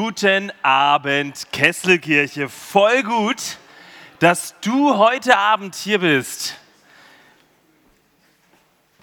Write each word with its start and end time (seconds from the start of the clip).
Guten 0.00 0.52
Abend, 0.62 1.50
Kesselkirche. 1.50 2.48
Voll 2.48 3.02
gut, 3.02 3.58
dass 4.20 4.54
du 4.60 4.96
heute 4.96 5.36
Abend 5.36 5.74
hier 5.74 5.98
bist. 5.98 6.54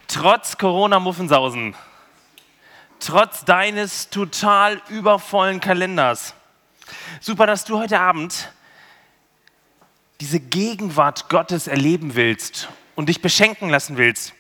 Trotz 0.08 0.58
Corona-Muffensausen, 0.58 1.76
trotz 3.02 3.44
deines 3.44 4.10
total 4.10 4.82
übervollen 4.88 5.60
Kalenders. 5.60 6.34
Super, 7.20 7.46
dass 7.46 7.66
du 7.66 7.78
heute 7.78 8.00
Abend 8.00 8.54
diese 10.22 10.40
Gegenwart 10.40 11.28
Gottes 11.28 11.68
erleben 11.68 12.16
willst 12.16 12.70
und 12.96 13.10
dich 13.10 13.22
beschenken 13.22 13.70
lassen 13.70 13.98
willst. 13.98 14.34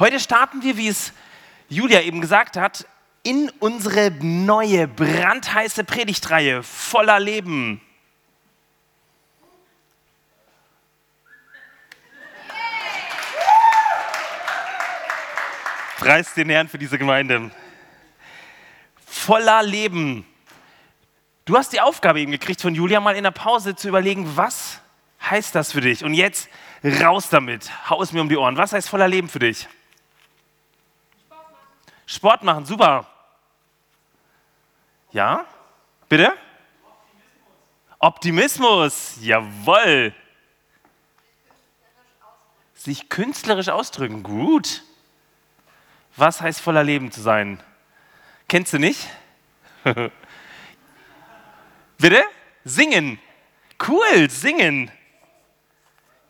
Heute 0.00 0.18
starten 0.18 0.64
wir, 0.64 0.76
wie 0.76 0.88
es 0.88 1.12
Julia 1.68 2.00
eben 2.00 2.20
gesagt 2.20 2.56
hat, 2.56 2.84
in 3.22 3.50
unsere 3.58 4.10
neue, 4.20 4.88
brandheiße 4.88 5.84
Predigtreihe 5.84 6.62
voller 6.62 7.20
Leben. 7.20 7.80
Preis 15.98 16.32
den 16.32 16.48
Herrn 16.48 16.66
für 16.66 16.78
diese 16.78 16.96
Gemeinde. 16.96 17.50
Voller 19.04 19.62
Leben. 19.62 20.24
Du 21.44 21.58
hast 21.58 21.74
die 21.74 21.80
Aufgabe 21.80 22.20
eben 22.20 22.32
gekriegt 22.32 22.62
von 22.62 22.74
Julia, 22.74 23.00
mal 23.00 23.16
in 23.16 23.24
der 23.24 23.32
Pause 23.32 23.76
zu 23.76 23.88
überlegen, 23.88 24.34
was 24.34 24.80
heißt 25.20 25.54
das 25.54 25.72
für 25.72 25.82
dich? 25.82 26.02
Und 26.02 26.14
jetzt 26.14 26.48
raus 27.02 27.28
damit. 27.28 27.70
Hau 27.90 28.00
es 28.02 28.12
mir 28.12 28.22
um 28.22 28.30
die 28.30 28.36
Ohren. 28.38 28.56
Was 28.56 28.72
heißt 28.72 28.88
voller 28.88 29.08
Leben 29.08 29.28
für 29.28 29.40
dich? 29.40 29.68
Sport 32.06 32.42
machen, 32.44 32.64
super. 32.64 33.06
Ja? 35.12 35.46
Bitte? 36.08 36.32
Optimismus, 37.98 39.18
jawoll. 39.20 40.14
Sich 42.74 43.08
künstlerisch 43.08 43.68
ausdrücken, 43.68 44.22
gut. 44.22 44.82
Was 46.16 46.40
heißt 46.40 46.60
voller 46.60 46.82
Leben 46.82 47.12
zu 47.12 47.20
sein? 47.20 47.62
Kennst 48.48 48.72
du 48.72 48.78
nicht? 48.78 49.06
Bitte? 51.98 52.22
Singen. 52.64 53.18
Cool, 53.86 54.30
singen. 54.30 54.90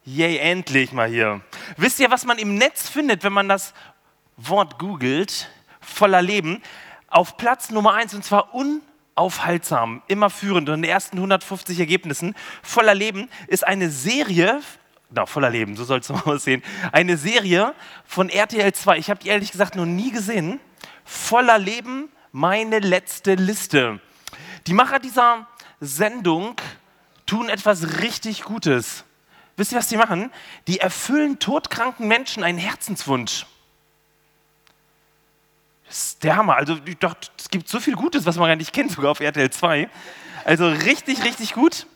Yay, 0.05 0.39
endlich 0.39 0.93
mal 0.93 1.09
hier. 1.09 1.41
Wisst 1.77 2.01
ihr, 2.01 2.11
was 2.11 2.25
man 2.25 2.39
im 2.39 2.57
Netz 2.57 2.89
findet, 2.89 3.23
wenn 3.23 3.33
man 3.33 3.49
das 3.49 3.75
Wort 4.37 4.79
googelt? 4.79 5.49
Voller 5.81 6.23
Leben 6.23 6.63
auf 7.11 7.37
Platz 7.37 7.71
Nummer 7.71 7.95
eins 7.95 8.15
und 8.15 8.25
zwar 8.25 8.55
unaufhaltsam, 8.55 10.03
immer 10.07 10.31
führend 10.31 10.69
und 10.69 10.77
in 10.77 10.83
den 10.83 10.91
ersten 10.91 11.17
150 11.17 11.79
Ergebnissen 11.79 12.35
voller 12.63 12.95
Leben 12.95 13.29
ist 13.49 13.67
eine 13.67 13.91
Serie, 13.91 14.61
na, 15.11 15.27
voller 15.27 15.51
Leben, 15.51 15.77
so 15.77 15.85
soll 15.85 15.99
es 15.99 16.09
mal 16.09 16.23
aussehen, 16.23 16.63
eine 16.93 17.17
Serie 17.17 17.75
von 18.07 18.31
RTL 18.31 18.73
2. 18.73 18.99
Ich 18.99 19.11
habe 19.11 19.21
die 19.21 19.29
ehrlich 19.29 19.51
gesagt 19.51 19.77
noch 19.77 19.87
nie 19.87 20.13
gesehen. 20.13 20.61
Voller 21.05 21.59
Leben, 21.59 22.09
meine 22.33 22.79
letzte 22.79 23.35
Liste. 23.35 24.01
Die 24.69 24.73
Macher 24.73 25.01
dieser 25.01 25.49
Sendung 25.81 26.55
tun 27.27 27.49
etwas 27.49 28.01
richtig 28.03 28.45
Gutes. 28.45 29.05
Wisst 29.57 29.73
ihr, 29.73 29.79
was 29.79 29.89
die 29.89 29.97
machen? 29.97 30.31
Die 30.69 30.79
erfüllen 30.79 31.39
todkranken 31.39 32.07
Menschen 32.07 32.45
einen 32.45 32.59
Herzenswunsch. 32.59 33.47
Hammer. 36.25 36.57
Also 36.57 36.79
ich 36.85 36.99
dachte, 36.99 37.29
es 37.39 37.49
gibt 37.49 37.69
so 37.69 37.81
viel 37.81 37.97
Gutes, 37.97 38.27
was 38.27 38.37
man 38.37 38.49
gar 38.49 38.57
nicht 38.57 38.73
kennt, 38.73 38.93
sogar 38.93 39.11
auf 39.11 39.21
RTL 39.21 39.51
2. 39.51 39.89
Also 40.45 40.69
richtig, 40.69 41.25
richtig 41.25 41.53
gut. 41.55 41.87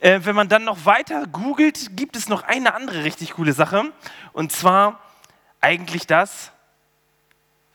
Äh, 0.00 0.20
wenn 0.24 0.34
man 0.34 0.48
dann 0.48 0.64
noch 0.64 0.86
weiter 0.86 1.26
googelt, 1.26 1.96
gibt 1.96 2.16
es 2.16 2.28
noch 2.28 2.42
eine 2.42 2.74
andere 2.74 3.04
richtig 3.04 3.32
coole 3.34 3.52
Sache. 3.52 3.92
Und 4.32 4.52
zwar 4.52 5.00
eigentlich 5.60 6.06
das, 6.06 6.52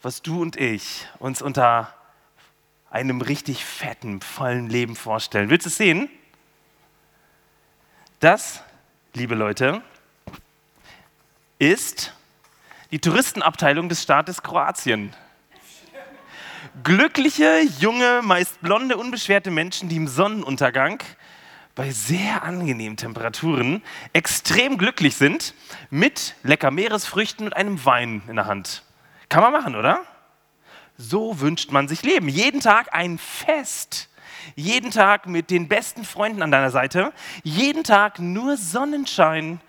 was 0.01 0.22
du 0.22 0.41
und 0.41 0.55
ich 0.55 1.07
uns 1.19 1.41
unter 1.41 1.94
einem 2.89 3.22
richtig 3.22 3.66
fetten, 3.66 4.22
vollen 4.22 4.69
Leben 4.69 4.95
vorstellen. 4.95 5.50
Willst 5.50 5.66
du 5.66 5.69
es 5.69 5.78
sehen? 5.78 6.09
Das, 8.19 8.63
liebe 9.13 9.35
Leute, 9.35 9.81
ist 11.59 12.13
die 12.91 13.00
Touristenabteilung 13.00 13.89
des 13.89 14.01
Staates 14.01 14.41
Kroatien. 14.41 15.13
Glückliche, 16.83 17.61
junge, 17.79 18.21
meist 18.21 18.61
blonde, 18.61 18.97
unbeschwerte 18.97 19.49
Menschen, 19.49 19.87
die 19.87 19.95
im 19.95 20.09
Sonnenuntergang 20.09 21.01
bei 21.73 21.91
sehr 21.91 22.43
angenehmen 22.43 22.97
Temperaturen 22.97 23.81
extrem 24.11 24.77
glücklich 24.77 25.15
sind, 25.15 25.53
mit 25.89 26.35
lecker 26.43 26.71
Meeresfrüchten 26.71 27.45
und 27.45 27.55
einem 27.55 27.85
Wein 27.85 28.23
in 28.27 28.35
der 28.35 28.47
Hand. 28.47 28.83
Kann 29.29 29.41
man 29.41 29.53
machen, 29.53 29.75
oder? 29.75 30.01
So 30.97 31.39
wünscht 31.39 31.71
man 31.71 31.87
sich 31.87 32.03
Leben. 32.03 32.27
Jeden 32.27 32.59
Tag 32.59 32.93
ein 32.93 33.19
Fest. 33.19 34.09
Jeden 34.55 34.91
Tag 34.91 35.27
mit 35.27 35.51
den 35.51 35.69
besten 35.69 36.03
Freunden 36.03 36.41
an 36.41 36.51
deiner 36.51 36.71
Seite. 36.71 37.13
Jeden 37.43 37.85
Tag 37.85 38.19
nur 38.19 38.57
Sonnenschein 38.57 39.61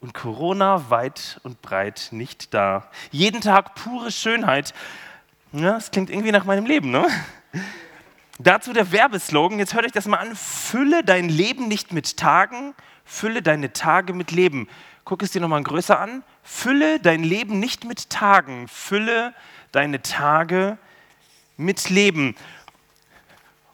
und 0.00 0.14
Corona 0.14 0.90
weit 0.90 1.40
und 1.44 1.62
breit 1.62 2.08
nicht 2.10 2.52
da. 2.54 2.90
Jeden 3.10 3.40
Tag 3.40 3.74
pure 3.74 4.10
Schönheit. 4.10 4.74
Ja, 5.56 5.74
das 5.74 5.92
klingt 5.92 6.10
irgendwie 6.10 6.32
nach 6.32 6.44
meinem 6.44 6.66
Leben, 6.66 6.90
ne? 6.90 7.06
Dazu 8.40 8.72
der 8.72 8.90
Werbeslogan, 8.90 9.60
jetzt 9.60 9.72
hört 9.72 9.84
euch 9.84 9.92
das 9.92 10.06
mal 10.06 10.16
an, 10.16 10.34
fülle 10.34 11.04
dein 11.04 11.28
Leben 11.28 11.68
nicht 11.68 11.92
mit 11.92 12.16
Tagen, 12.16 12.74
fülle 13.04 13.40
deine 13.40 13.72
Tage 13.72 14.14
mit 14.14 14.32
Leben. 14.32 14.68
Guck 15.04 15.22
es 15.22 15.30
dir 15.30 15.40
nochmal 15.40 15.62
größer 15.62 16.00
an. 16.00 16.24
Fülle 16.42 16.98
dein 16.98 17.22
Leben 17.22 17.60
nicht 17.60 17.84
mit 17.84 18.10
Tagen, 18.10 18.66
fülle 18.66 19.32
deine 19.70 20.02
Tage 20.02 20.76
mit 21.56 21.88
Leben. 21.88 22.34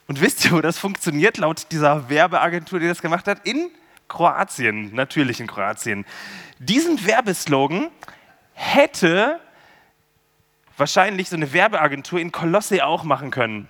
Und 0.07 0.21
wisst 0.21 0.45
ihr, 0.45 0.51
wo 0.51 0.61
das 0.61 0.77
funktioniert, 0.77 1.39
laut 1.39 1.65
dieser 1.71 2.09
Werbeagentur, 2.09 2.79
die 2.79 2.87
das 2.87 3.01
gemacht 3.01 3.27
hat? 3.27 3.47
In 3.47 3.71
Kroatien, 4.07 4.93
natürlich 4.93 5.39
in 5.39 5.47
Kroatien. 5.47 6.05
Diesen 6.59 7.03
Werbeslogan 7.07 7.89
hätte 8.53 9.39
wahrscheinlich 10.81 11.29
so 11.29 11.35
eine 11.35 11.53
Werbeagentur 11.53 12.19
in 12.19 12.31
Kolosse 12.31 12.85
auch 12.85 13.03
machen 13.03 13.29
können. 13.29 13.67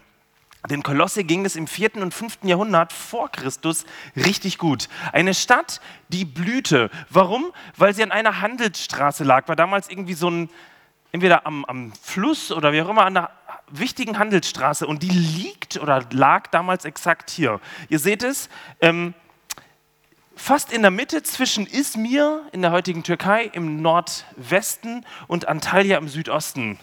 Denn 0.69 0.81
Kolosse 0.81 1.25
ging 1.25 1.44
es 1.44 1.57
im 1.57 1.67
4. 1.67 1.97
und 1.97 2.13
5. 2.13 2.39
Jahrhundert 2.44 2.94
vor 2.94 3.29
Christus 3.29 3.83
richtig 4.16 4.57
gut. 4.57 4.88
Eine 5.11 5.33
Stadt, 5.33 5.81
die 6.07 6.23
blühte. 6.23 6.89
Warum? 7.09 7.51
Weil 7.75 7.94
sie 7.94 8.03
an 8.03 8.13
einer 8.13 8.39
Handelsstraße 8.39 9.25
lag. 9.25 9.49
War 9.49 9.57
damals 9.57 9.89
irgendwie 9.89 10.13
so 10.13 10.29
ein, 10.29 10.49
entweder 11.11 11.45
am, 11.45 11.66
am 11.66 11.91
Fluss 12.01 12.49
oder 12.49 12.72
wie 12.72 12.81
auch 12.81 12.88
immer, 12.88 13.05
an 13.05 13.17
einer 13.17 13.31
wichtigen 13.69 14.17
Handelsstraße. 14.17 14.88
Und 14.88 15.03
die 15.03 15.09
liegt 15.09 15.81
oder 15.81 16.05
lag 16.11 16.47
damals 16.47 16.85
exakt 16.85 17.29
hier. 17.29 17.59
Ihr 17.89 17.99
seht 17.99 18.23
es, 18.23 18.47
ähm, 18.79 19.16
fast 20.38 20.72
in 20.72 20.81
der 20.81 20.91
Mitte 20.91 21.23
zwischen 21.23 21.67
Izmir 21.67 22.47
in 22.53 22.61
der 22.61 22.72
heutigen 22.72 23.03
Türkei 23.03 23.49
im 23.51 23.81
Nordwesten 23.81 25.05
und 25.28 25.49
Antalya 25.49 25.97
im 25.97 26.07
Südosten. 26.07 26.79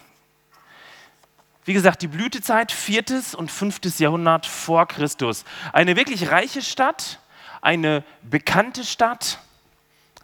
Wie 1.65 1.73
gesagt, 1.73 2.01
die 2.01 2.07
Blütezeit 2.07 2.71
viertes 2.71 3.35
und 3.35 3.51
fünftes 3.51 3.99
Jahrhundert 3.99 4.45
vor 4.45 4.87
Christus. 4.87 5.43
Eine 5.73 5.95
wirklich 5.95 6.31
reiche 6.31 6.61
Stadt, 6.61 7.19
eine 7.61 8.03
bekannte 8.23 8.83
Stadt, 8.83 9.39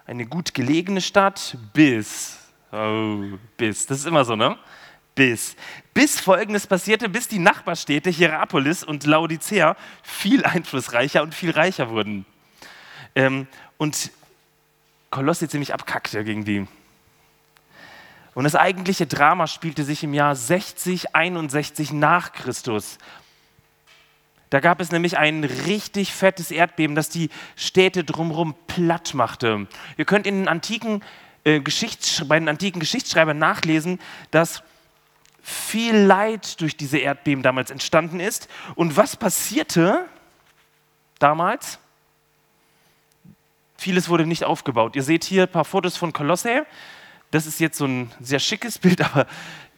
eine 0.06 0.26
gut 0.26 0.54
gelegene 0.54 1.02
Stadt, 1.02 1.58
bis, 1.74 2.38
oh, 2.72 3.38
bis, 3.58 3.86
das 3.86 4.00
ist 4.00 4.06
immer 4.06 4.26
so, 4.26 4.36
ne? 4.36 4.58
Bis. 5.14 5.56
Bis 5.94 6.20
Folgendes 6.20 6.68
passierte, 6.68 7.08
bis 7.08 7.28
die 7.28 7.40
Nachbarstädte 7.40 8.10
Hierapolis 8.10 8.84
und 8.84 9.06
Laodicea 9.06 9.78
viel 10.04 10.46
einflussreicher 10.46 11.24
und 11.24 11.34
viel 11.34 11.52
reicher 11.52 11.90
wurden. 11.90 12.26
Ähm, 13.16 13.48
und 13.78 14.12
Kolossi 15.10 15.48
ziemlich 15.48 15.74
abkackte 15.74 16.24
gegen 16.26 16.44
die. 16.44 16.68
Und 18.36 18.44
das 18.44 18.56
eigentliche 18.56 19.08
Drama 19.08 19.48
spielte 19.48 19.84
sich 19.84 20.04
im 20.04 20.14
Jahr 20.14 20.36
60, 20.36 21.16
61 21.16 21.94
nach 21.94 22.34
Christus. 22.34 22.98
Da 24.50 24.60
gab 24.60 24.82
es 24.82 24.92
nämlich 24.92 25.18
ein 25.18 25.44
richtig 25.44 26.14
fettes 26.14 26.52
Erdbeben, 26.52 26.96
das 26.96 27.10
die 27.10 27.30
Städte 27.56 28.04
drumherum 28.04 28.54
platt 28.68 29.14
machte. 29.14 29.68
Ihr 29.98 30.06
könnt 30.06 30.28
in 30.28 30.42
den 30.42 30.48
antiken, 30.50 31.02
äh, 31.46 31.62
bei 32.28 32.38
den 32.38 32.50
antiken 32.50 32.80
Geschichtsschreibern 32.80 33.40
nachlesen, 33.40 34.00
dass 34.32 34.64
viel 35.42 35.96
Leid 35.96 36.60
durch 36.60 36.76
diese 36.76 36.98
Erdbeben 36.98 37.42
damals 37.42 37.72
entstanden 37.72 38.20
ist. 38.20 38.50
Und 38.76 38.98
was 38.98 39.16
passierte 39.16 40.06
damals? 41.20 41.80
Vieles 43.78 44.10
wurde 44.10 44.26
nicht 44.26 44.44
aufgebaut. 44.44 44.96
Ihr 44.96 45.04
seht 45.04 45.24
hier 45.24 45.44
ein 45.44 45.52
paar 45.52 45.66
Fotos 45.66 45.96
von 45.96 46.12
Kolosse. 46.12 46.66
Das 47.36 47.46
ist 47.46 47.60
jetzt 47.60 47.78
so 47.78 47.84
ein 47.84 48.10
sehr 48.22 48.40
schickes 48.40 48.80
Bild, 48.80 49.02
aber 49.06 49.28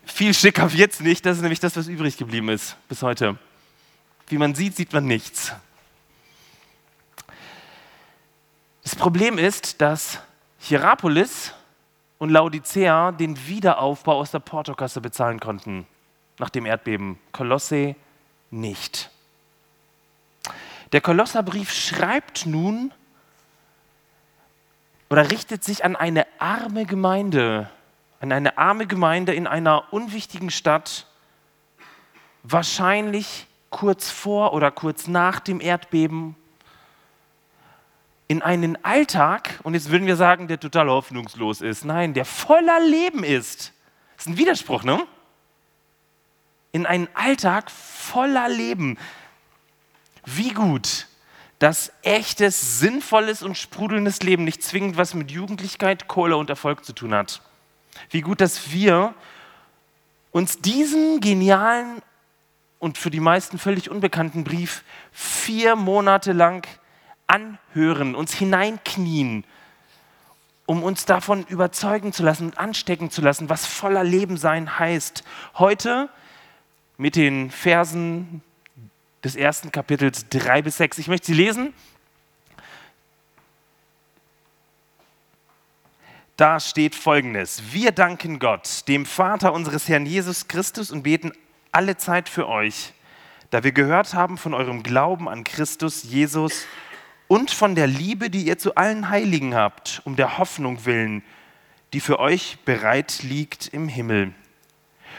viel 0.06 0.32
schicker 0.36 0.68
es 0.72 1.00
nicht. 1.00 1.26
Das 1.26 1.38
ist 1.38 1.42
nämlich 1.42 1.60
das, 1.60 1.76
was 1.76 1.88
übrig 1.88 2.16
geblieben 2.16 2.50
ist 2.50 2.78
bis 2.88 3.02
heute. 3.02 3.36
Wie 4.28 4.38
man 4.38 4.54
sieht, 4.54 4.76
sieht 4.76 4.94
man 4.94 5.06
nichts. 5.06 5.54
Das 8.84 8.96
Problem 8.96 9.40
ist, 9.40 9.82
dass 9.82 10.20
Hierapolis 10.60 11.52
und 12.20 12.30
Laodicea 12.30 13.12
den 13.12 13.36
Wiederaufbau 13.48 14.20
aus 14.20 14.30
der 14.30 14.40
Portokasse 14.40 15.02
bezahlen 15.02 15.40
konnten 15.40 15.88
nach 16.38 16.52
dem 16.52 16.68
Erdbeben. 16.68 17.18
Kolosse 17.32 17.96
nicht. 18.52 19.10
Der 20.92 21.02
Kolosserbrief 21.02 21.74
schreibt 21.74 22.46
nun 22.46 22.94
oder 25.10 25.32
richtet 25.32 25.64
sich 25.64 25.86
an 25.86 25.96
eine 25.96 26.26
arme 26.40 26.86
Gemeinde, 26.86 27.70
an 28.20 28.32
eine 28.32 28.58
arme 28.58 28.88
Gemeinde 28.88 29.34
in 29.34 29.48
einer 29.48 29.92
unwichtigen 29.94 30.50
Stadt, 30.50 31.08
wahrscheinlich 32.44 33.48
kurz 33.70 34.10
vor 34.10 34.54
oder 34.54 34.72
kurz 34.72 35.08
nach 35.08 35.40
dem 35.40 35.62
Erdbeben, 35.62 36.36
in 38.30 38.42
einen 38.42 38.84
Alltag, 38.84 39.60
und 39.64 39.74
jetzt 39.74 39.90
würden 39.90 40.06
wir 40.06 40.18
sagen, 40.18 40.48
der 40.48 40.60
total 40.60 40.90
hoffnungslos 40.90 41.62
ist, 41.62 41.86
nein, 41.86 42.14
der 42.14 42.26
voller 42.26 42.80
Leben 42.82 43.24
ist. 43.24 43.72
Das 44.18 44.26
ist 44.26 44.34
ein 44.34 44.38
Widerspruch, 44.38 44.84
ne? 44.84 45.02
In 46.74 46.86
einen 46.86 47.08
Alltag 47.14 47.72
voller 47.72 48.50
Leben. 48.50 48.98
Wie 50.26 50.50
gut, 50.50 51.08
dass 51.60 51.92
echtes, 52.04 52.80
sinnvolles 52.80 53.42
und 53.42 53.58
sprudelndes 53.58 54.22
Leben 54.22 54.44
nicht 54.44 54.62
zwingend 54.62 54.98
was 54.98 55.14
mit 55.14 55.32
Jugendlichkeit, 55.32 56.08
Kohle 56.08 56.38
und 56.38 56.50
Erfolg 56.50 56.86
zu 56.86 56.94
tun 56.94 57.14
hat. 57.14 57.42
Wie 58.12 58.22
gut, 58.22 58.42
dass 58.42 58.72
wir 58.72 59.16
uns 60.32 60.60
diesen 60.60 61.20
genialen 61.20 62.02
und 62.80 62.98
für 63.00 63.10
die 63.10 63.20
meisten 63.20 63.58
völlig 63.58 63.90
unbekannten 63.90 64.44
Brief 64.44 64.84
vier 65.12 65.76
Monate 65.76 66.32
lang 66.32 66.68
anhören, 67.26 68.14
uns 68.14 68.34
hineinknien, 68.34 69.44
um 70.68 70.84
uns 70.84 71.06
davon 71.06 71.44
überzeugen 71.46 72.14
zu 72.14 72.24
lassen 72.24 72.48
und 72.48 72.60
anstecken 72.60 73.10
zu 73.10 73.22
lassen, 73.22 73.50
was 73.50 73.66
voller 73.66 74.04
Leben 74.04 74.38
sein 74.38 74.78
heißt. 74.78 75.24
Heute 75.56 76.10
mit 76.98 77.16
den 77.16 77.50
Versen 77.50 78.44
des 79.24 79.36
ersten 79.36 79.72
Kapitels 79.72 80.30
3 80.30 80.62
bis 80.62 80.78
6. 80.78 80.98
Ich 81.00 81.08
möchte 81.08 81.28
sie 81.28 81.34
lesen. 81.34 81.74
Da 86.38 86.60
steht 86.60 86.94
folgendes. 86.94 87.74
Wir 87.74 87.92
danken 87.92 88.38
Gott, 88.38 88.88
dem 88.88 89.08
Vater 89.08 89.54
unseres 89.54 89.90
Herrn 89.90 90.06
Jesus 90.06 90.48
Christus 90.48 90.92
und 90.92 91.02
beten 91.02 91.32
alle 91.72 91.98
Zeit 91.98 92.30
für 92.30 92.48
euch, 92.48 92.94
da 93.50 93.64
wir 93.64 93.72
gehört 93.72 94.14
haben 94.14 94.38
von 94.38 94.54
eurem 94.54 94.84
Glauben 94.84 95.28
an 95.28 95.44
Christus 95.44 96.04
Jesus 96.04 96.68
und 97.28 97.50
von 97.50 97.74
der 97.74 97.88
Liebe, 97.88 98.30
die 98.30 98.46
ihr 98.46 98.60
zu 98.60 98.76
allen 98.76 99.10
Heiligen 99.10 99.56
habt, 99.56 100.02
um 100.06 100.16
der 100.16 100.38
Hoffnung 100.38 100.86
willen, 100.86 101.24
die 101.94 102.00
für 102.00 102.20
euch 102.20 102.60
bereit 102.66 103.24
liegt 103.24 103.68
im 103.68 103.88
Himmel. 103.88 104.34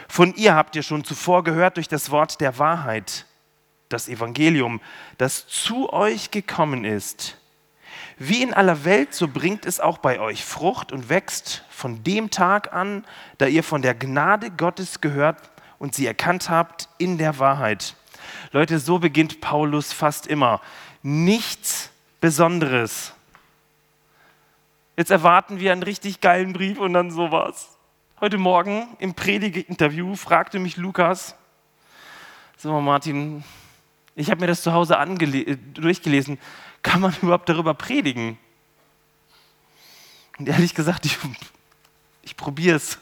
Von 0.07 0.33
ihr 0.35 0.55
habt 0.55 0.75
ihr 0.77 0.83
schon 0.83 1.03
zuvor 1.03 1.43
gehört 1.43 1.75
durch 1.75 1.89
das 1.89 2.11
Wort 2.11 2.39
der 2.39 2.57
Wahrheit 2.57 3.25
das 3.89 4.07
Evangelium, 4.07 4.79
das 5.17 5.47
zu 5.47 5.91
euch 5.91 6.31
gekommen 6.31 6.85
ist. 6.85 7.37
Wie 8.17 8.43
in 8.43 8.53
aller 8.53 8.83
Welt, 8.85 9.13
so 9.13 9.27
bringt 9.27 9.65
es 9.65 9.79
auch 9.79 9.97
bei 9.97 10.19
euch 10.19 10.43
Frucht 10.43 10.91
und 10.91 11.09
wächst 11.09 11.63
von 11.69 12.03
dem 12.03 12.29
Tag 12.29 12.73
an, 12.73 13.05
da 13.37 13.47
ihr 13.47 13.63
von 13.63 13.81
der 13.81 13.95
Gnade 13.95 14.51
Gottes 14.51 15.01
gehört 15.01 15.37
und 15.79 15.95
sie 15.95 16.05
erkannt 16.05 16.49
habt 16.49 16.89
in 16.97 17.17
der 17.17 17.39
Wahrheit. 17.39 17.95
Leute, 18.51 18.79
so 18.79 18.99
beginnt 18.99 19.41
Paulus 19.41 19.93
fast 19.93 20.27
immer. 20.27 20.61
Nichts 21.01 21.91
Besonderes. 22.19 23.13
Jetzt 24.97 25.11
erwarten 25.11 25.61
wir 25.61 25.71
einen 25.71 25.83
richtig 25.83 26.19
geilen 26.19 26.51
Brief 26.51 26.77
und 26.77 26.93
dann 26.93 27.11
sowas. 27.11 27.77
Heute 28.19 28.37
Morgen 28.37 28.97
im 28.99 29.13
Predigeinterview 29.13 30.15
fragte 30.15 30.59
mich 30.59 30.75
Lukas, 30.75 31.35
so 32.57 32.81
Martin, 32.81 33.45
ich 34.15 34.29
habe 34.31 34.41
mir 34.41 34.47
das 34.47 34.61
zu 34.61 34.73
Hause 34.73 34.97
äh, 34.97 35.57
durchgelesen. 35.73 36.39
Kann 36.83 37.01
man 37.01 37.15
überhaupt 37.21 37.49
darüber 37.49 37.73
predigen? 37.73 38.37
Und 40.37 40.47
ehrlich 40.47 40.73
gesagt, 40.73 41.05
ich, 41.05 41.17
ich 42.21 42.37
probiere 42.37 42.77
es. 42.77 42.97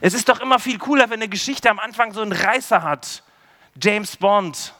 Es 0.00 0.14
ist 0.14 0.28
doch 0.28 0.40
immer 0.40 0.58
viel 0.58 0.78
cooler, 0.78 1.10
wenn 1.10 1.20
eine 1.20 1.28
Geschichte 1.28 1.70
am 1.70 1.78
Anfang 1.78 2.12
so 2.12 2.20
einen 2.20 2.32
Reißer 2.32 2.82
hat. 2.82 3.22
James 3.80 4.16
Bond 4.16 4.74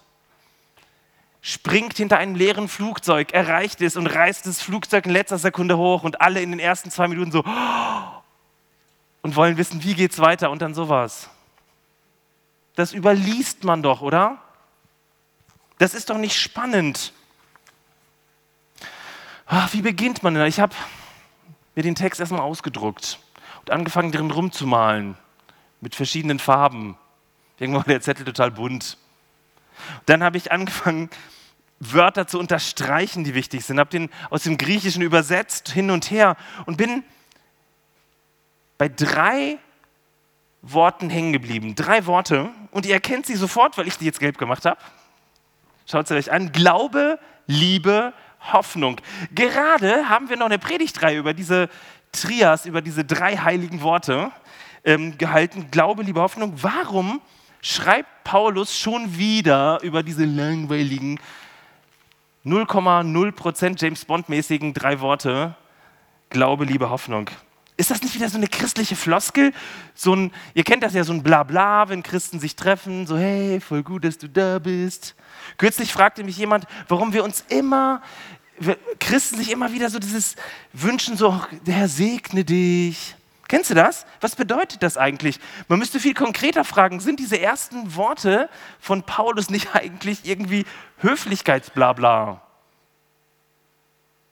springt 1.43 1.97
hinter 1.97 2.19
einem 2.19 2.35
leeren 2.35 2.69
Flugzeug, 2.69 3.33
erreicht 3.33 3.81
es 3.81 3.97
und 3.97 4.07
reißt 4.07 4.47
das 4.47 4.61
Flugzeug 4.61 5.07
in 5.07 5.13
letzter 5.13 5.39
Sekunde 5.39 5.79
hoch 5.79 6.03
und 6.03 6.21
alle 6.21 6.43
in 6.43 6.51
den 6.51 6.61
ersten 6.61 6.91
zwei 6.91 7.09
Minuten 7.09 7.33
so 7.33 7.43
und 9.23 9.37
wollen 9.37 9.57
wissen, 9.57 9.83
wie 9.83 9.95
geht's 9.95 10.19
weiter 10.19 10.51
und 10.51 10.61
dann 10.61 10.75
sowas. 10.75 11.31
Das 12.75 12.93
überliest 12.93 13.65
man 13.65 13.83
doch, 13.83 14.03
oder? 14.03 14.39
Das 15.81 15.95
ist 15.95 16.11
doch 16.11 16.19
nicht 16.19 16.39
spannend. 16.39 17.15
Ach, 19.47 19.73
wie 19.73 19.81
beginnt 19.81 20.23
man 20.23 20.35
denn? 20.35 20.45
Ich 20.45 20.61
habe 20.61 20.77
mir 21.75 21.83
den 21.83 21.95
Text 21.95 22.21
erstmal 22.21 22.43
ausgedruckt 22.43 23.19
und 23.61 23.71
angefangen, 23.71 24.13
drin 24.13 24.31
rumzumalen 24.31 25.17
mit 25.81 25.95
verschiedenen 25.95 26.39
Farben. 26.39 26.99
Irgendwann 27.59 27.87
war 27.87 27.95
der 27.95 28.03
Zettel 28.03 28.27
total 28.27 28.51
bunt. 28.51 28.99
Dann 30.05 30.23
habe 30.23 30.37
ich 30.37 30.53
angefangen, 30.53 31.09
Wörter 31.79 32.27
zu 32.27 32.39
unterstreichen, 32.39 33.25
die 33.25 33.35
wichtig 33.35 33.65
sind. 33.65 33.81
Habe 33.81 33.89
den 33.89 34.11
aus 34.29 34.43
dem 34.43 34.59
Griechischen 34.59 35.01
übersetzt, 35.01 35.71
hin 35.71 35.91
und 35.91 36.11
her 36.11 36.37
und 36.67 36.77
bin 36.77 37.05
bei 38.77 38.91
drei 38.91 39.57
Worten 40.61 41.09
hängen 41.09 41.33
geblieben. 41.33 41.75
Drei 41.75 42.05
Worte 42.05 42.51
und 42.71 42.85
ihr 42.85 42.93
erkennt 42.93 43.25
sie 43.25 43.37
sofort, 43.37 43.79
weil 43.79 43.89
ich 43.89 43.97
die 43.97 44.05
jetzt 44.05 44.21
gelb 44.21 44.37
gemacht 44.37 44.67
habe. 44.67 44.79
Schaut 45.87 46.09
sie 46.09 46.15
euch 46.15 46.31
an. 46.33 46.53
Glaube, 46.53 47.19
Liebe, 47.47 48.13
Hoffnung. 48.53 49.01
Gerade 49.35 50.09
haben 50.09 50.29
wir 50.29 50.37
noch 50.37 50.47
eine 50.47 50.59
Predigtreihe 50.59 51.19
über 51.19 51.35
diese 51.35 51.69
Trias, 52.13 52.67
über 52.67 52.81
diese 52.81 53.05
drei 53.05 53.37
heiligen 53.37 53.83
Worte 53.83 54.33
ähm, 54.85 55.19
gehalten. 55.19 55.71
Glaube, 55.71 56.03
Liebe, 56.03 56.21
Hoffnung. 56.21 56.55
Warum 56.57 57.21
schreibt 57.61 58.25
Paulus 58.25 58.79
schon 58.79 59.17
wieder 59.17 59.81
über 59.83 60.03
diese 60.03 60.25
langweiligen 60.25 61.21
0,0% 62.45 63.81
James 63.81 64.05
Bond-mäßigen 64.05 64.73
drei 64.73 65.01
Worte? 65.01 65.55
Glaube, 66.31 66.65
Liebe, 66.65 66.89
Hoffnung. 66.89 67.29
Ist 67.81 67.91
das 67.91 68.03
nicht 68.03 68.15
wieder 68.15 68.29
so 68.29 68.37
eine 68.37 68.47
christliche 68.47 68.95
Floskel? 68.95 69.55
So 69.95 70.15
ein, 70.15 70.33
ihr 70.53 70.65
kennt 70.65 70.83
das 70.83 70.93
ja, 70.93 71.03
so 71.03 71.15
ein 71.15 71.23
Blabla, 71.23 71.89
wenn 71.89 72.03
Christen 72.03 72.39
sich 72.39 72.55
treffen, 72.55 73.07
so 73.07 73.17
hey, 73.17 73.59
voll 73.59 73.83
gut, 73.83 74.05
dass 74.05 74.19
du 74.19 74.29
da 74.29 74.59
bist. 74.59 75.15
Kürzlich 75.57 75.91
fragte 75.91 76.23
mich 76.23 76.37
jemand, 76.37 76.67
warum 76.89 77.15
wir 77.15 77.25
uns 77.25 77.43
immer, 77.49 78.03
Christen 78.99 79.39
sich 79.39 79.51
immer 79.51 79.73
wieder 79.73 79.89
so 79.89 79.99
dieses 79.99 80.37
wünschen, 80.75 81.17
so, 81.17 81.41
der 81.67 81.73
Herr 81.73 81.89
segne 81.89 82.45
dich. 82.45 83.17
Kennst 83.49 83.71
du 83.71 83.75
das? 83.75 84.05
Was 84.21 84.37
bedeutet 84.37 84.83
das 84.83 84.99
eigentlich? 84.99 85.41
Man 85.69 85.79
müsste 85.79 86.01
viel 86.01 86.13
konkreter 86.13 86.65
fragen, 86.65 87.01
sind 87.01 87.19
diese 87.19 87.41
ersten 87.41 87.97
Worte 87.97 88.51
von 88.79 89.05
Paulus 89.05 89.49
nicht 89.49 89.69
eigentlich 89.75 90.27
irgendwie 90.27 90.67
Höflichkeitsblabla? 90.99 92.43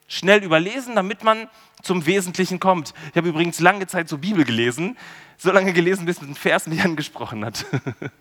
Schnell 0.09 0.43
überlesen, 0.43 0.97
damit 0.97 1.23
man 1.23 1.49
zum 1.83 2.07
Wesentlichen 2.07 2.59
kommt. 2.59 2.95
Ich 3.11 3.17
habe 3.17 3.29
übrigens 3.29 3.61
lange 3.61 3.87
Zeit 3.87 4.09
so 4.09 4.19
Bibel 4.19 4.45
gelesen, 4.45 4.97
so 5.37 5.53
lange 5.53 5.73
gelesen, 5.73 6.07
bis 6.07 6.21
ein 6.21 6.35
Vers 6.35 6.67
mich 6.67 6.83
angesprochen 6.85 7.45
hat. 7.45 7.67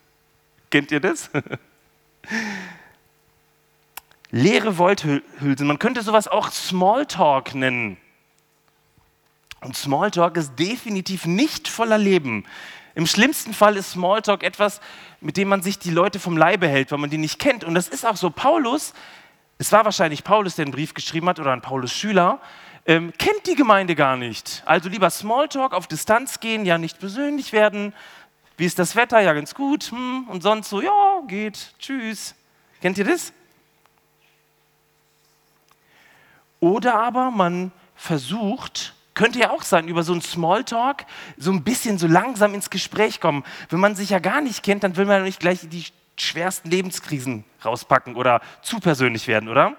Kennt 0.69 0.91
ihr 0.91 0.99
das? 0.99 1.31
Leere 4.31 4.77
Worthülsen. 4.77 5.65
Man 5.65 5.79
könnte 5.79 6.01
sowas 6.01 6.27
auch 6.27 6.51
Smalltalk 6.51 7.55
nennen. 7.55 7.95
Und 9.61 9.75
Smalltalk 9.75 10.35
ist 10.37 10.59
definitiv 10.59 11.25
nicht 11.25 11.69
voller 11.69 11.97
Leben. 11.97 12.45
Im 12.95 13.07
schlimmsten 13.07 13.53
Fall 13.53 13.77
ist 13.77 13.91
Smalltalk 13.91 14.43
etwas, 14.43 14.81
mit 15.21 15.37
dem 15.37 15.47
man 15.47 15.61
sich 15.61 15.79
die 15.79 15.91
Leute 15.91 16.19
vom 16.19 16.35
Leibe 16.35 16.67
hält, 16.67 16.91
weil 16.91 16.99
man 16.99 17.09
die 17.09 17.17
nicht 17.17 17.39
kennt. 17.39 17.63
Und 17.63 17.75
das 17.75 17.87
ist 17.87 18.05
auch 18.05 18.17
so. 18.17 18.29
Paulus, 18.29 18.93
es 19.57 19.71
war 19.71 19.85
wahrscheinlich 19.85 20.23
Paulus, 20.23 20.55
der 20.55 20.65
einen 20.65 20.71
Brief 20.71 20.93
geschrieben 20.93 21.27
hat 21.29 21.39
oder 21.39 21.51
ein 21.51 21.61
Paulus 21.61 21.91
Schüler, 21.91 22.39
ähm, 22.85 23.11
kennt 23.17 23.47
die 23.47 23.55
Gemeinde 23.55 23.95
gar 23.95 24.15
nicht. 24.15 24.63
Also 24.65 24.87
lieber 24.87 25.09
Smalltalk, 25.09 25.73
auf 25.73 25.87
Distanz 25.87 26.39
gehen, 26.39 26.65
ja 26.65 26.77
nicht 26.77 26.99
persönlich 26.99 27.51
werden. 27.53 27.93
Wie 28.55 28.65
ist 28.65 28.79
das 28.79 28.95
Wetter? 28.95 29.19
Ja, 29.19 29.33
ganz 29.33 29.53
gut. 29.53 29.91
Hm. 29.91 30.27
Und 30.29 30.41
sonst 30.41 30.69
so, 30.69 30.81
ja, 30.81 31.21
geht, 31.27 31.73
tschüss. 31.79 32.33
Kennt 32.81 32.97
ihr 32.97 33.05
das? 33.05 33.33
Oder 36.59 36.95
aber 36.95 37.31
man 37.31 37.71
versucht, 37.95 38.95
könnte 39.13 39.39
ja 39.39 39.49
auch 39.49 39.63
sein, 39.63 39.87
über 39.87 40.03
so 40.03 40.13
einen 40.13 40.21
Smalltalk 40.21 41.05
so 41.37 41.51
ein 41.51 41.63
bisschen 41.63 41.97
so 41.97 42.07
langsam 42.07 42.53
ins 42.53 42.69
Gespräch 42.69 43.19
kommen. 43.19 43.43
Wenn 43.69 43.79
man 43.79 43.95
sich 43.95 44.11
ja 44.11 44.19
gar 44.19 44.41
nicht 44.41 44.63
kennt, 44.63 44.83
dann 44.83 44.95
will 44.95 45.05
man 45.05 45.23
nicht 45.23 45.39
gleich 45.39 45.67
die 45.67 45.85
schwersten 46.17 46.69
Lebenskrisen 46.69 47.43
rauspacken 47.63 48.15
oder 48.15 48.41
zu 48.61 48.79
persönlich 48.79 49.27
werden, 49.27 49.49
oder? 49.49 49.75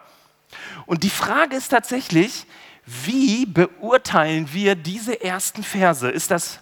Und 0.87 1.03
die 1.03 1.11
Frage 1.11 1.57
ist 1.57 1.69
tatsächlich, 1.69 2.47
wie 2.87 3.45
beurteilen 3.45 4.49
wir 4.53 4.75
diese 4.75 5.23
ersten 5.23 5.63
Verse? 5.63 6.09
Ist 6.09 6.31
das 6.31 6.61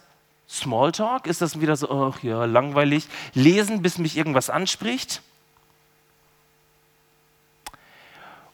Smalltalk? 0.48 1.26
Ist 1.26 1.40
das 1.40 1.60
wieder 1.60 1.76
so, 1.76 1.90
ach 1.90 2.22
ja, 2.22 2.44
langweilig? 2.44 3.06
Lesen, 3.34 3.82
bis 3.82 3.98
mich 3.98 4.16
irgendwas 4.16 4.50
anspricht? 4.50 5.22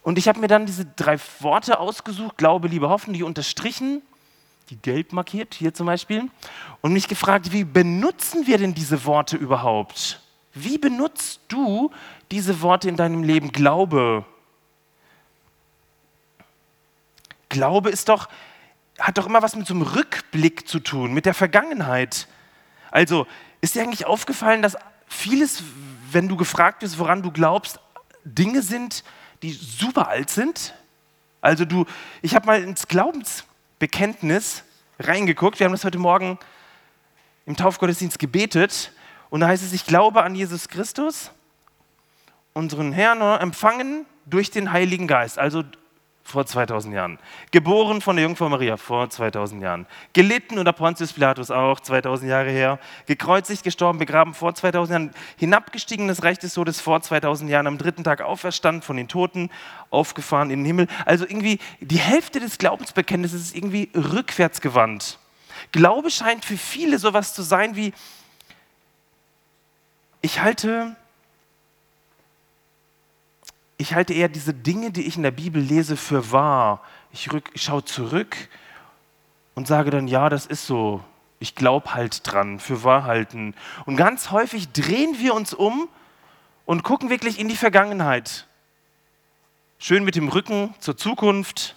Und 0.02 0.18
ich 0.18 0.28
habe 0.28 0.40
mir 0.40 0.48
dann 0.48 0.66
diese 0.66 0.84
drei 0.84 1.16
Worte 1.40 1.78
ausgesucht, 1.78 2.36
Glaube, 2.36 2.68
Liebe, 2.68 2.88
Hoffen, 2.88 3.14
die 3.14 3.22
unterstrichen, 3.22 4.02
die 4.68 4.76
gelb 4.76 5.12
markiert, 5.12 5.54
hier 5.54 5.74
zum 5.74 5.86
Beispiel, 5.86 6.28
und 6.80 6.92
mich 6.92 7.08
gefragt, 7.08 7.52
wie 7.52 7.64
benutzen 7.64 8.46
wir 8.46 8.58
denn 8.58 8.74
diese 8.74 9.04
Worte 9.04 9.36
überhaupt? 9.36 10.21
Wie 10.54 10.78
benutzt 10.78 11.40
du 11.48 11.90
diese 12.30 12.60
Worte 12.60 12.88
in 12.88 12.96
deinem 12.96 13.22
Leben? 13.22 13.52
Glaube. 13.52 14.24
Glaube 17.48 17.90
ist 17.90 18.08
doch, 18.08 18.28
hat 18.98 19.18
doch 19.18 19.26
immer 19.26 19.42
was 19.42 19.56
mit 19.56 19.66
so 19.66 19.74
einem 19.74 19.82
Rückblick 19.82 20.68
zu 20.68 20.80
tun, 20.80 21.12
mit 21.12 21.26
der 21.26 21.34
Vergangenheit. 21.34 22.28
Also, 22.90 23.26
ist 23.60 23.74
dir 23.74 23.82
eigentlich 23.82 24.06
aufgefallen, 24.06 24.62
dass 24.62 24.76
vieles, 25.06 25.62
wenn 26.10 26.28
du 26.28 26.36
gefragt 26.36 26.82
wirst, 26.82 26.98
woran 26.98 27.22
du 27.22 27.30
glaubst, 27.30 27.80
Dinge 28.24 28.62
sind, 28.62 29.04
die 29.42 29.52
super 29.52 30.08
alt 30.08 30.30
sind? 30.30 30.74
Also 31.40 31.64
du, 31.64 31.86
ich 32.22 32.34
habe 32.34 32.46
mal 32.46 32.62
ins 32.62 32.86
Glaubensbekenntnis 32.86 34.62
reingeguckt. 35.00 35.58
Wir 35.58 35.64
haben 35.64 35.72
das 35.72 35.84
heute 35.84 35.98
Morgen 35.98 36.38
im 37.46 37.56
Taufgottesdienst 37.56 38.18
gebetet. 38.18 38.92
Und 39.32 39.40
da 39.40 39.46
heißt 39.46 39.64
es, 39.64 39.72
ich 39.72 39.86
glaube 39.86 40.24
an 40.24 40.34
Jesus 40.34 40.68
Christus, 40.68 41.30
unseren 42.52 42.92
Herrn, 42.92 43.22
empfangen 43.40 44.04
durch 44.26 44.50
den 44.50 44.72
Heiligen 44.72 45.06
Geist. 45.06 45.38
Also 45.38 45.62
vor 46.22 46.44
2000 46.44 46.94
Jahren. 46.94 47.18
Geboren 47.50 48.02
von 48.02 48.16
der 48.16 48.26
Jungfrau 48.26 48.50
Maria 48.50 48.76
vor 48.76 49.08
2000 49.08 49.62
Jahren. 49.62 49.86
Gelitten 50.12 50.58
unter 50.58 50.74
Pontius 50.74 51.14
Pilatus 51.14 51.50
auch 51.50 51.80
2000 51.80 52.28
Jahre 52.28 52.50
her. 52.50 52.78
Gekreuzigt, 53.06 53.64
gestorben, 53.64 53.98
begraben 53.98 54.34
vor 54.34 54.54
2000 54.54 54.90
Jahren. 54.90 55.14
Hinabgestiegen 55.38 56.04
in 56.04 56.08
das 56.08 56.22
Reich 56.22 56.38
des 56.38 56.52
Todes 56.52 56.82
vor 56.82 57.00
2000 57.00 57.48
Jahren. 57.48 57.66
Am 57.66 57.78
dritten 57.78 58.04
Tag 58.04 58.20
auferstanden 58.20 58.82
von 58.82 58.98
den 58.98 59.08
Toten, 59.08 59.48
aufgefahren 59.88 60.50
in 60.50 60.58
den 60.58 60.66
Himmel. 60.66 60.88
Also 61.06 61.24
irgendwie 61.24 61.58
die 61.80 61.96
Hälfte 61.96 62.38
des 62.38 62.58
Glaubensbekenntnisses 62.58 63.40
ist 63.40 63.56
irgendwie 63.56 63.88
rückwärts 63.94 64.60
gewandt. 64.60 65.18
Glaube 65.72 66.10
scheint 66.10 66.44
für 66.44 66.58
viele 66.58 66.98
sowas 66.98 67.32
zu 67.32 67.40
sein 67.40 67.76
wie, 67.76 67.94
ich 70.22 70.40
halte 70.40 70.96
ich 73.82 73.94
halte 73.94 74.14
eher 74.14 74.28
diese 74.28 74.54
Dinge, 74.54 74.92
die 74.92 75.02
ich 75.02 75.16
in 75.16 75.24
der 75.24 75.32
Bibel 75.32 75.60
lese, 75.60 75.96
für 75.96 76.30
wahr. 76.30 76.80
Ich, 77.12 77.32
rück, 77.32 77.50
ich 77.52 77.62
schaue 77.62 77.84
zurück 77.84 78.36
und 79.56 79.66
sage 79.66 79.90
dann, 79.90 80.06
ja, 80.06 80.28
das 80.28 80.46
ist 80.46 80.66
so. 80.66 81.02
Ich 81.40 81.56
glaube 81.56 81.92
halt 81.92 82.20
dran, 82.24 82.60
für 82.60 82.84
wahr 82.84 83.02
halten. 83.02 83.54
Und 83.84 83.96
ganz 83.96 84.30
häufig 84.30 84.70
drehen 84.70 85.18
wir 85.18 85.34
uns 85.34 85.52
um 85.52 85.88
und 86.64 86.84
gucken 86.84 87.10
wirklich 87.10 87.40
in 87.40 87.48
die 87.48 87.56
Vergangenheit. 87.56 88.46
Schön 89.80 90.04
mit 90.04 90.14
dem 90.14 90.28
Rücken 90.28 90.72
zur 90.78 90.96
Zukunft. 90.96 91.74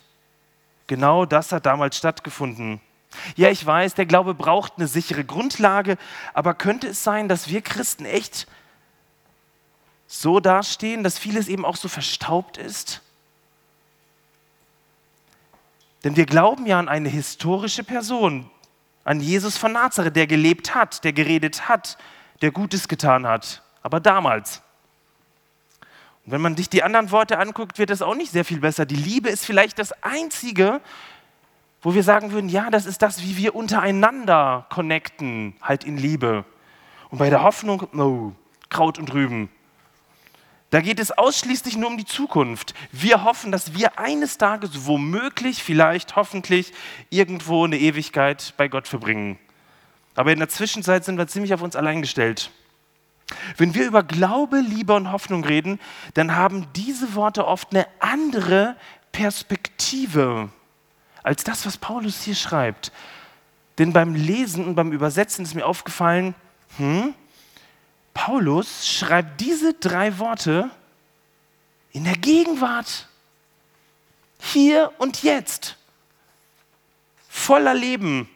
Genau 0.85 1.25
das 1.25 1.51
hat 1.51 1.65
damals 1.65 1.97
stattgefunden. 1.97 2.79
Ja, 3.35 3.49
ich 3.49 3.65
weiß, 3.65 3.95
der 3.95 4.05
Glaube 4.05 4.33
braucht 4.33 4.73
eine 4.77 4.87
sichere 4.87 5.23
Grundlage, 5.23 5.97
aber 6.33 6.53
könnte 6.53 6.87
es 6.87 7.03
sein, 7.03 7.27
dass 7.27 7.49
wir 7.49 7.61
Christen 7.61 8.05
echt 8.05 8.47
so 10.07 10.39
dastehen, 10.39 11.03
dass 11.03 11.17
vieles 11.17 11.47
eben 11.47 11.65
auch 11.65 11.75
so 11.75 11.87
verstaubt 11.87 12.57
ist? 12.57 13.01
Denn 16.03 16.15
wir 16.15 16.27
glauben 16.27 16.67
ja 16.67 16.77
an 16.77 16.87
eine 16.87 17.09
historische 17.09 17.83
Person, 17.83 18.49
an 19.03 19.19
Jesus 19.19 19.57
von 19.57 19.71
Nazareth, 19.71 20.15
der 20.15 20.27
gelebt 20.27 20.75
hat, 20.75 21.03
der 21.03 21.13
geredet 21.13 21.67
hat, 21.67 21.97
der 22.41 22.51
Gutes 22.51 22.87
getan 22.87 23.25
hat, 23.25 23.63
aber 23.81 23.99
damals. 23.99 24.61
Und 26.25 26.31
wenn 26.31 26.41
man 26.41 26.57
sich 26.57 26.69
die 26.69 26.83
anderen 26.83 27.11
Worte 27.11 27.37
anguckt, 27.37 27.77
wird 27.77 27.91
es 27.91 28.01
auch 28.01 28.15
nicht 28.15 28.31
sehr 28.31 28.45
viel 28.45 28.59
besser. 28.59 28.85
Die 28.85 28.95
Liebe 28.95 29.29
ist 29.29 29.45
vielleicht 29.45 29.77
das 29.77 29.91
Einzige, 30.03 30.81
wo 31.85 31.93
wir 31.93 32.01
sagen 32.01 32.31
würden, 32.31 32.49
ja, 32.49 32.71
das 32.71 32.87
ist 32.87 33.03
das, 33.03 33.21
wie 33.21 33.37
wir 33.37 33.53
untereinander 33.53 34.65
connecten, 34.71 35.53
halt 35.61 35.83
in 35.83 35.97
Liebe. 35.97 36.43
Und 37.11 37.19
bei 37.19 37.29
der 37.29 37.43
Hoffnung, 37.43 37.87
no, 37.91 38.33
Kraut 38.69 38.97
und 38.97 39.13
Rüben. 39.13 39.49
Da 40.71 40.81
geht 40.81 40.99
es 40.99 41.11
ausschließlich 41.11 41.77
nur 41.77 41.91
um 41.91 41.97
die 41.97 42.05
Zukunft. 42.05 42.73
Wir 42.91 43.23
hoffen, 43.23 43.51
dass 43.51 43.75
wir 43.75 43.99
eines 43.99 44.39
Tages 44.39 44.87
womöglich, 44.87 45.61
vielleicht, 45.61 46.15
hoffentlich 46.15 46.73
irgendwo 47.11 47.65
eine 47.65 47.77
Ewigkeit 47.77 48.55
bei 48.57 48.67
Gott 48.67 48.87
verbringen. 48.87 49.37
Aber 50.15 50.33
in 50.33 50.39
der 50.39 50.49
Zwischenzeit 50.49 51.05
sind 51.05 51.19
wir 51.19 51.27
ziemlich 51.27 51.53
auf 51.53 51.61
uns 51.61 51.75
allein 51.75 52.01
gestellt. 52.01 52.49
Wenn 53.57 53.75
wir 53.75 53.85
über 53.85 54.01
Glaube, 54.01 54.57
Liebe 54.59 54.95
und 54.95 55.11
Hoffnung 55.11 55.45
reden, 55.45 55.79
dann 56.15 56.35
haben 56.35 56.65
diese 56.75 57.13
Worte 57.13 57.45
oft 57.45 57.75
eine 57.75 57.85
andere 57.99 58.75
Perspektive 59.11 60.49
als 61.25 61.43
das, 61.43 61.65
was 61.65 61.77
Paulus 61.77 62.21
hier 62.21 62.35
schreibt. 62.35 62.91
Denn 63.79 63.93
beim 63.93 64.13
Lesen 64.13 64.65
und 64.65 64.75
beim 64.75 64.91
Übersetzen 64.91 65.43
ist 65.43 65.55
mir 65.55 65.65
aufgefallen, 65.65 66.35
hm, 66.77 67.15
Paulus 68.13 68.87
schreibt 68.87 69.41
diese 69.41 69.73
drei 69.73 70.19
Worte 70.19 70.69
in 71.91 72.03
der 72.03 72.15
Gegenwart. 72.15 73.07
Hier 74.39 74.91
und 74.99 75.23
jetzt. 75.23 75.77
Voller 77.27 77.73
Leben. 77.73 78.29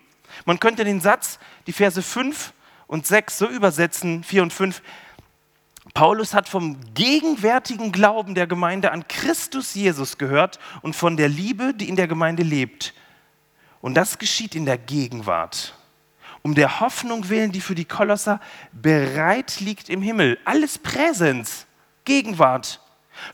Man 0.45 0.59
könnte 0.59 0.83
den 0.83 0.99
Satz, 0.99 1.37
die 1.67 1.73
Verse 1.73 2.01
5 2.01 2.53
und 2.87 3.05
6 3.05 3.37
so 3.37 3.47
übersetzen, 3.47 4.23
4 4.23 4.43
und 4.43 4.51
5. 4.51 4.81
Paulus 5.93 6.33
hat 6.33 6.47
vom 6.47 6.77
gegenwärtigen 6.93 7.91
Glauben 7.91 8.35
der 8.35 8.47
Gemeinde 8.47 8.91
an 8.91 9.07
Christus 9.07 9.73
Jesus 9.73 10.17
gehört 10.17 10.59
und 10.81 10.95
von 10.95 11.17
der 11.17 11.29
Liebe, 11.29 11.73
die 11.73 11.89
in 11.89 11.95
der 11.95 12.07
Gemeinde 12.07 12.43
lebt. 12.43 12.93
Und 13.81 13.95
das 13.95 14.17
geschieht 14.19 14.55
in 14.55 14.65
der 14.65 14.77
Gegenwart 14.77 15.73
um 16.41 16.55
der 16.55 16.79
Hoffnung 16.79 17.29
willen, 17.29 17.51
die 17.51 17.61
für 17.61 17.75
die 17.75 17.85
Kolosser 17.85 18.39
bereit 18.71 19.59
liegt 19.59 19.89
im 19.89 20.01
Himmel. 20.01 20.39
Alles 20.45 20.77
Präsens, 20.77 21.65
Gegenwart. 22.05 22.81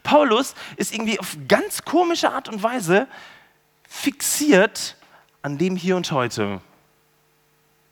Paulus 0.04 0.56
ist 0.78 0.94
irgendwie 0.94 1.20
auf 1.20 1.38
ganz 1.48 1.84
komische 1.84 2.32
Art 2.32 2.50
und 2.50 2.64
Weise 2.64 3.08
fixiert 3.88 4.98
an 5.42 5.58
dem 5.58 5.76
Hier 5.76 5.96
und 5.96 6.12
Heute. 6.12 6.62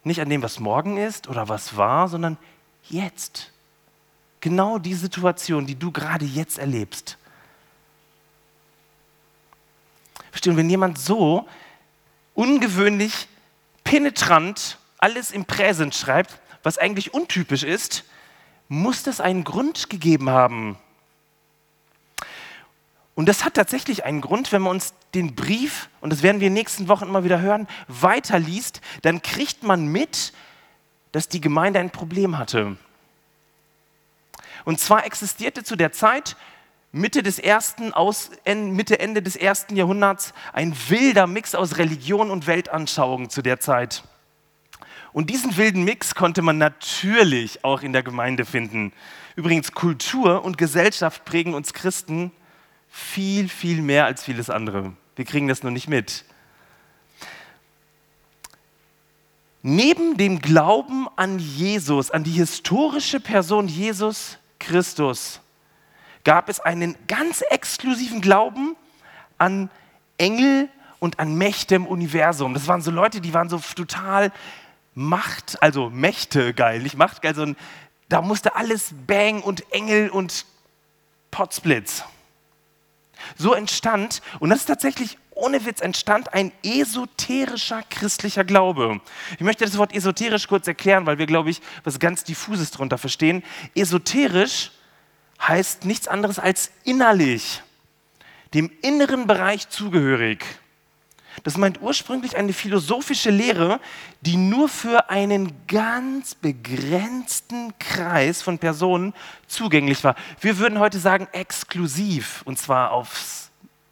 Nicht 0.04 0.20
an 0.20 0.30
dem, 0.30 0.42
was 0.42 0.60
morgen 0.60 0.98
ist 0.98 1.28
oder 1.28 1.48
was 1.48 1.78
war, 1.78 2.08
sondern 2.08 2.38
jetzt. 2.90 3.53
Genau 4.44 4.78
die 4.78 4.94
Situation, 4.94 5.66
die 5.66 5.80
du 5.80 5.90
gerade 5.90 6.26
jetzt 6.26 6.58
erlebst. 6.58 7.18
Verstehen, 10.32 10.58
wenn 10.58 10.70
jemand 10.70 11.00
so 11.00 11.48
ungewöhnlich 12.34 13.30
penetrant 13.86 14.80
alles 14.98 15.32
im 15.32 15.46
Präsent 15.46 15.96
schreibt, 15.96 16.42
was 16.62 16.78
eigentlich 16.78 17.14
untypisch 17.14 17.64
ist, 17.64 18.04
muss 18.68 19.02
das 19.04 19.22
einen 19.22 19.46
Grund 19.46 19.90
gegeben 19.90 20.30
haben. 20.30 20.78
Und 23.16 23.28
das 23.30 23.46
hat 23.46 23.54
tatsächlich 23.54 24.04
einen 24.04 24.20
Grund, 24.20 24.52
wenn 24.52 24.64
man 24.64 24.72
uns 24.72 24.94
den 25.14 25.36
Brief, 25.36 25.88
und 26.02 26.12
das 26.12 26.22
werden 26.22 26.42
wir 26.42 26.48
in 26.48 26.54
den 26.54 26.62
nächsten 26.62 26.90
Wochen 26.90 27.06
immer 27.06 27.24
wieder 27.24 27.40
hören, 27.40 27.66
weiterliest, 27.88 28.82
dann 29.04 29.22
kriegt 29.22 29.64
man 29.64 29.86
mit, 29.86 30.34
dass 31.14 31.30
die 31.30 31.40
Gemeinde 31.40 31.80
ein 31.80 31.92
Problem 31.92 32.38
hatte. 32.38 32.76
Und 34.66 34.80
zwar 34.80 35.06
existierte 35.06 35.64
zu 35.64 35.76
der 35.76 35.92
Zeit, 35.92 36.36
Mitte 36.92 37.24
des 37.24 37.40
ersten, 37.40 37.92
aus, 37.92 38.30
Mitte, 38.46 39.00
Ende 39.00 39.24
des 39.24 39.36
ersten 39.36 39.76
Jahrhunderts, 39.76 40.34
ein 40.54 40.76
wilder 40.90 41.26
Mix 41.26 41.56
aus 41.56 41.78
Religion 41.78 42.30
und 42.30 42.46
Weltanschauung 42.46 43.30
zu 43.30 43.42
der 43.42 43.60
Zeit. 43.60 44.04
Und 45.12 45.30
diesen 45.30 45.58
wilden 45.58 45.84
Mix 45.84 46.16
konnte 46.16 46.42
man 46.42 46.58
natürlich 46.58 47.64
auch 47.64 47.82
in 47.82 47.94
der 47.94 48.04
Gemeinde 48.04 48.46
finden. 48.46 48.94
Übrigens, 49.36 49.72
Kultur 49.72 50.46
und 50.46 50.58
Gesellschaft 50.58 51.26
prägen 51.26 51.56
uns 51.56 51.74
Christen 51.74 52.32
viel, 52.90 53.50
viel 53.50 53.82
mehr 53.82 54.06
als 54.06 54.24
vieles 54.24 54.52
andere. 54.52 54.94
Wir 55.16 55.26
kriegen 55.26 55.48
das 55.48 55.64
nur 55.64 55.72
nicht 55.72 55.88
mit. 55.88 56.26
Neben 59.64 60.18
dem 60.18 60.42
Glauben 60.42 61.08
an 61.16 61.40
Jesus, 61.40 62.12
an 62.12 62.24
die 62.24 62.32
historische 62.32 63.20
Person 63.20 63.68
Jesus 63.68 64.38
Christus, 64.64 65.40
gab 66.24 66.50
es 66.50 66.60
einen 66.60 66.96
ganz 67.08 67.42
exklusiven 67.42 68.22
Glauben 68.22 68.76
an 69.38 69.70
Engel 70.18 70.70
und 71.00 71.20
an 71.20 71.36
Mächte 71.36 71.76
im 71.76 71.86
Universum. 71.86 72.54
Das 72.54 72.68
waren 72.68 72.82
so 72.82 72.92
Leute, 72.92 73.20
die 73.22 73.34
waren 73.34 73.50
so 73.50 73.60
total 73.76 74.32
Macht, 74.96 75.62
also 75.62 75.90
Mächte 75.90 76.54
geil, 76.54 76.82
nicht 76.82 76.98
Macht 76.98 77.22
geil, 77.22 77.36
sondern 77.36 77.62
da 78.10 78.22
musste 78.22 78.56
alles 78.56 78.94
Bang 79.08 79.42
und 79.42 79.72
Engel 79.74 80.10
und 80.10 80.46
Potsblitz. 81.32 82.04
So 83.38 83.54
entstand, 83.54 84.22
und 84.40 84.50
das 84.50 84.60
ist 84.60 84.66
tatsächlich 84.66 85.18
ohne 85.44 85.66
Witz, 85.66 85.82
entstand 85.82 86.34
ein 86.34 86.52
esoterischer 86.64 87.84
christlicher 87.90 88.46
Glaube. 88.46 89.02
Ich 89.34 89.42
möchte 89.42 89.66
das 89.66 89.78
Wort 89.78 89.94
esoterisch 89.94 90.48
kurz 90.48 90.68
erklären, 90.68 91.06
weil 91.06 91.18
wir, 91.18 91.26
glaube 91.26 91.50
ich, 91.50 91.62
was 91.84 92.00
ganz 92.00 92.24
diffuses 92.24 92.72
darunter 92.72 92.98
verstehen. 92.98 93.44
Esoterisch 93.76 94.72
heißt 95.42 95.84
nichts 95.84 96.08
anderes 96.08 96.40
als 96.40 96.72
innerlich, 96.86 97.62
dem 98.54 98.72
inneren 98.82 99.28
Bereich 99.28 99.68
zugehörig. 99.68 100.46
Das 101.44 101.58
meint 101.58 101.82
ursprünglich 101.82 102.38
eine 102.38 102.54
philosophische 102.54 103.32
Lehre, 103.32 103.82
die 104.22 104.38
nur 104.38 104.70
für 104.70 105.10
einen 105.10 105.52
ganz 105.68 106.36
begrenzten 106.36 107.74
Kreis 107.80 108.42
von 108.42 108.60
Personen 108.60 109.14
zugänglich 109.48 110.04
war. 110.04 110.16
Wir 110.40 110.58
würden 110.60 110.80
heute 110.80 111.00
sagen 111.00 111.28
exklusiv, 111.32 112.44
und 112.46 112.60
zwar 112.60 112.92
aufs 112.92 113.43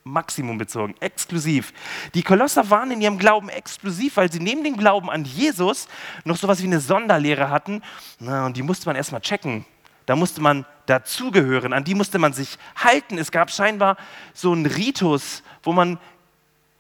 Maximum 0.04 0.58
bezogen, 0.58 0.96
exklusiv. 1.00 1.74
Die 2.16 2.24
Kolosser 2.24 2.70
waren 2.70 2.92
in 2.92 3.02
ihrem 3.02 3.20
Glauben 3.20 3.50
exklusiv, 3.50 4.18
weil 4.18 4.32
sie 4.32 4.40
neben 4.40 4.64
dem 4.64 4.78
Glauben 4.78 5.10
an 5.10 5.26
Jesus 5.26 5.88
noch 6.24 6.38
sowas 6.38 6.62
wie 6.62 6.68
eine 6.68 6.80
Sonderlehre 6.80 7.50
hatten. 7.50 7.84
Na, 8.20 8.46
und 8.46 8.58
die 8.58 8.64
musste 8.64 8.88
man 8.88 8.96
erstmal 8.96 9.22
checken. 9.22 9.66
Da 10.08 10.16
musste 10.16 10.42
man 10.42 10.66
dazugehören, 10.88 11.74
an 11.74 11.84
die 11.84 11.96
musste 11.96 12.18
man 12.18 12.34
sich 12.34 12.58
halten. 12.76 13.18
Es 13.18 13.32
gab 13.32 13.52
scheinbar 13.52 13.98
so 14.34 14.52
einen 14.52 14.66
Ritus, 14.66 15.44
wo 15.64 15.72
man 15.72 16.00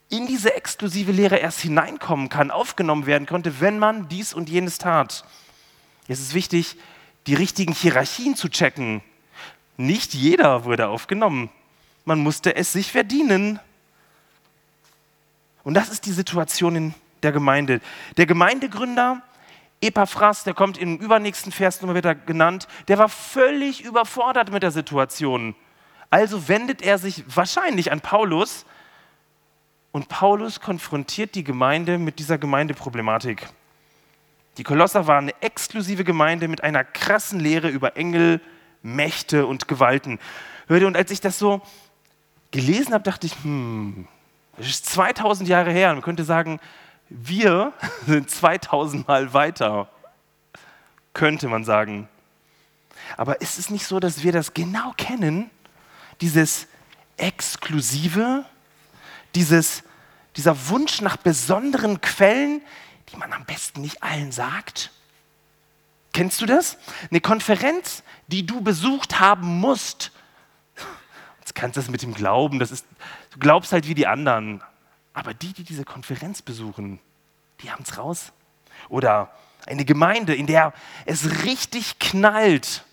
in 0.09 0.27
diese 0.27 0.53
exklusive 0.55 1.11
Lehre 1.11 1.37
erst 1.37 1.61
hineinkommen 1.61 2.27
kann, 2.27 2.51
aufgenommen 2.51 3.05
werden 3.05 3.27
konnte, 3.27 3.61
wenn 3.61 3.79
man 3.79 4.09
dies 4.09 4.33
und 4.33 4.49
jenes 4.49 4.77
tat. 4.77 5.23
Es 6.07 6.19
ist 6.19 6.33
wichtig, 6.33 6.75
die 7.27 7.35
richtigen 7.35 7.73
Hierarchien 7.73 8.35
zu 8.35 8.49
checken. 8.49 9.01
Nicht 9.77 10.13
jeder 10.13 10.65
wurde 10.65 10.89
aufgenommen. 10.89 11.49
Man 12.05 12.19
musste 12.19 12.55
es 12.55 12.71
sich 12.71 12.91
verdienen. 12.91 13.59
Und 15.63 15.75
das 15.75 15.89
ist 15.89 16.05
die 16.05 16.11
Situation 16.11 16.75
in 16.75 16.93
der 17.23 17.31
Gemeinde. 17.31 17.81
Der 18.17 18.25
Gemeindegründer 18.25 19.21
Epaphras, 19.81 20.43
der 20.43 20.53
kommt 20.53 20.77
im 20.77 20.97
übernächsten 20.97 21.51
Vers 21.51 21.81
nochmal 21.81 21.95
wieder 21.95 22.13
genannt, 22.13 22.67
der 22.87 22.99
war 22.99 23.09
völlig 23.09 23.83
überfordert 23.83 24.51
mit 24.51 24.61
der 24.61 24.71
Situation. 24.71 25.55
Also 26.11 26.47
wendet 26.47 26.83
er 26.83 26.99
sich 26.99 27.23
wahrscheinlich 27.27 27.91
an 27.91 28.01
Paulus 28.01 28.65
und 29.91 30.07
Paulus 30.07 30.59
konfrontiert 30.59 31.35
die 31.35 31.43
Gemeinde 31.43 31.97
mit 31.97 32.19
dieser 32.19 32.37
Gemeindeproblematik. 32.37 33.47
Die 34.57 34.63
Kolosser 34.63 35.07
waren 35.07 35.25
eine 35.25 35.41
exklusive 35.41 36.03
Gemeinde 36.03 36.47
mit 36.47 36.63
einer 36.63 36.83
krassen 36.83 37.39
Lehre 37.39 37.69
über 37.69 37.97
Engel, 37.97 38.39
Mächte 38.83 39.45
und 39.45 39.67
Gewalten. 39.67 40.19
Und 40.67 40.95
als 40.95 41.11
ich 41.11 41.21
das 41.21 41.39
so 41.39 41.61
gelesen 42.51 42.93
habe, 42.93 43.03
dachte 43.03 43.27
ich, 43.27 43.35
hm, 43.43 44.07
das 44.57 44.67
ist 44.67 44.85
2000 44.87 45.49
Jahre 45.49 45.71
her. 45.71 45.93
Man 45.93 46.01
könnte 46.01 46.23
sagen, 46.23 46.59
wir 47.09 47.73
sind 48.05 48.29
2000 48.29 49.07
Mal 49.07 49.33
weiter, 49.33 49.89
könnte 51.13 51.47
man 51.47 51.63
sagen. 51.63 52.07
Aber 53.17 53.41
ist 53.41 53.59
es 53.59 53.69
nicht 53.69 53.85
so, 53.85 53.99
dass 53.99 54.23
wir 54.23 54.31
das 54.31 54.53
genau 54.53 54.93
kennen, 54.97 55.49
dieses 56.21 56.67
Exklusive, 57.17 58.45
dieses, 59.35 59.83
dieser 60.35 60.69
Wunsch 60.69 61.01
nach 61.01 61.17
besonderen 61.17 61.99
Quellen, 62.01 62.61
die 63.11 63.17
man 63.17 63.33
am 63.33 63.45
besten 63.45 63.81
nicht 63.81 64.01
allen 64.03 64.31
sagt? 64.31 64.91
Kennst 66.13 66.41
du 66.41 66.45
das? 66.45 66.77
Eine 67.09 67.21
Konferenz, 67.21 68.03
die 68.27 68.45
du 68.45 68.61
besucht 68.61 69.19
haben 69.19 69.59
musst. 69.59 70.11
Jetzt 71.51 71.55
kannst 71.59 71.75
du 71.75 71.81
das 71.81 71.89
mit 71.89 72.01
dem 72.01 72.13
Glauben, 72.13 72.59
das 72.59 72.71
ist, 72.71 72.85
du 73.31 73.39
glaubst 73.39 73.73
halt 73.73 73.85
wie 73.85 73.93
die 73.93 74.07
anderen. 74.07 74.63
Aber 75.11 75.33
die, 75.33 75.51
die 75.51 75.65
diese 75.65 75.83
Konferenz 75.83 76.41
besuchen, 76.41 77.01
die 77.59 77.69
haben 77.69 77.83
es 77.83 77.97
raus. 77.97 78.31
Oder 78.87 79.29
eine 79.65 79.83
Gemeinde, 79.83 80.33
in 80.33 80.47
der 80.47 80.71
es 81.05 81.43
richtig 81.43 81.99
knallt. 81.99 82.85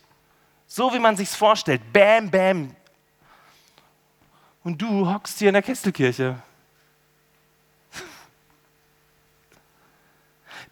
So 0.67 0.93
wie 0.93 0.99
man 0.99 1.17
sich 1.17 1.29
vorstellt. 1.29 1.93
Bam, 1.93 2.33
bam. 2.33 2.75
Und 4.65 4.83
du 4.83 5.09
hockst 5.09 5.39
hier 5.39 5.51
in 5.51 5.55
der 5.55 5.63
Kesselkirche. 5.63 6.43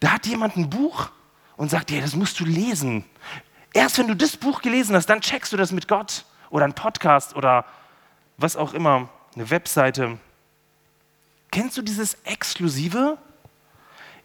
Da 0.01 0.11
hat 0.11 0.27
jemand 0.27 0.57
ein 0.57 0.69
Buch 0.69 1.09
und 1.55 1.71
sagt 1.71 1.89
dir, 1.89 2.01
das 2.01 2.17
musst 2.17 2.37
du 2.41 2.43
lesen. 2.43 3.05
Erst 3.71 3.97
wenn 3.97 4.09
du 4.09 4.13
das 4.13 4.35
Buch 4.35 4.61
gelesen 4.61 4.93
hast, 4.93 5.05
dann 5.05 5.21
checkst 5.21 5.53
du 5.53 5.57
das 5.57 5.71
mit 5.71 5.87
Gott 5.87 6.25
oder 6.49 6.65
ein 6.65 6.73
Podcast 6.73 7.33
oder 7.33 7.65
was 8.37 8.55
auch 8.55 8.73
immer, 8.73 9.09
eine 9.35 9.49
Webseite. 9.49 10.17
Kennst 11.51 11.77
du 11.77 11.81
dieses 11.81 12.15
Exklusive? 12.23 13.17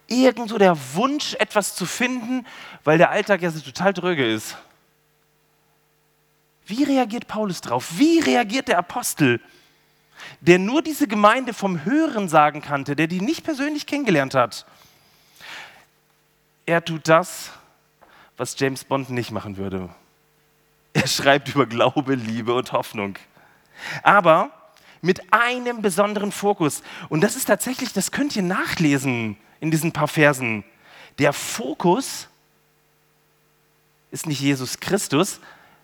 Irgendwo 0.06 0.58
der 0.58 0.76
Wunsch, 0.94 1.34
etwas 1.34 1.74
zu 1.74 1.86
finden, 1.86 2.46
weil 2.84 2.98
der 2.98 3.10
Alltag 3.10 3.40
ja 3.40 3.50
so 3.50 3.60
total 3.60 3.94
dröge 3.94 4.30
ist. 4.30 4.56
Wie 6.66 6.84
reagiert 6.84 7.26
Paulus 7.26 7.60
drauf? 7.60 7.92
Wie 7.96 8.20
reagiert 8.20 8.68
der 8.68 8.78
Apostel, 8.78 9.40
der 10.40 10.58
nur 10.58 10.82
diese 10.82 11.08
Gemeinde 11.08 11.54
vom 11.54 11.84
Hören 11.84 12.28
sagen 12.28 12.60
kannte, 12.60 12.94
der 12.94 13.06
die 13.06 13.20
nicht 13.20 13.44
persönlich 13.44 13.86
kennengelernt 13.86 14.34
hat? 14.34 14.66
Er 16.66 16.84
tut 16.84 17.08
das, 17.08 17.50
was 18.36 18.58
James 18.58 18.84
Bond 18.84 19.10
nicht 19.10 19.30
machen 19.30 19.56
würde. 19.56 19.88
Er 20.92 21.06
schreibt 21.06 21.48
über 21.48 21.66
Glaube, 21.66 22.14
Liebe 22.14 22.54
und 22.54 22.72
Hoffnung. 22.72 23.18
Aber 24.02 24.50
mit 25.00 25.32
einem 25.32 25.82
besonderen 25.82 26.32
Fokus. 26.32 26.82
Und 27.08 27.22
das 27.22 27.36
ist 27.36 27.46
tatsächlich, 27.46 27.92
das 27.92 28.12
könnt 28.12 28.36
ihr 28.36 28.42
nachlesen 28.42 29.36
in 29.60 29.70
diesen 29.70 29.92
paar 29.92 30.08
Versen. 30.08 30.64
Der 31.18 31.32
Fokus 31.32 32.28
ist 34.10 34.26
nicht 34.26 34.40
Jesus 34.40 34.78
Christus, 34.78 35.40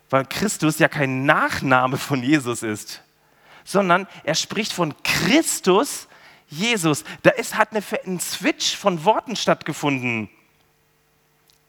weil 0.09 0.25
Christus 0.25 0.79
ja 0.79 0.87
kein 0.87 1.25
Nachname 1.25 1.97
von 1.97 2.23
Jesus 2.23 2.63
ist, 2.63 3.01
sondern 3.63 4.07
er 4.23 4.35
spricht 4.35 4.73
von 4.73 4.95
Christus 5.03 6.07
Jesus. 6.47 7.03
Da 7.21 7.31
ist, 7.31 7.55
hat 7.55 7.71
eine, 7.71 7.83
ein 8.05 8.19
Switch 8.19 8.75
von 8.75 9.03
Worten 9.03 9.35
stattgefunden. 9.35 10.29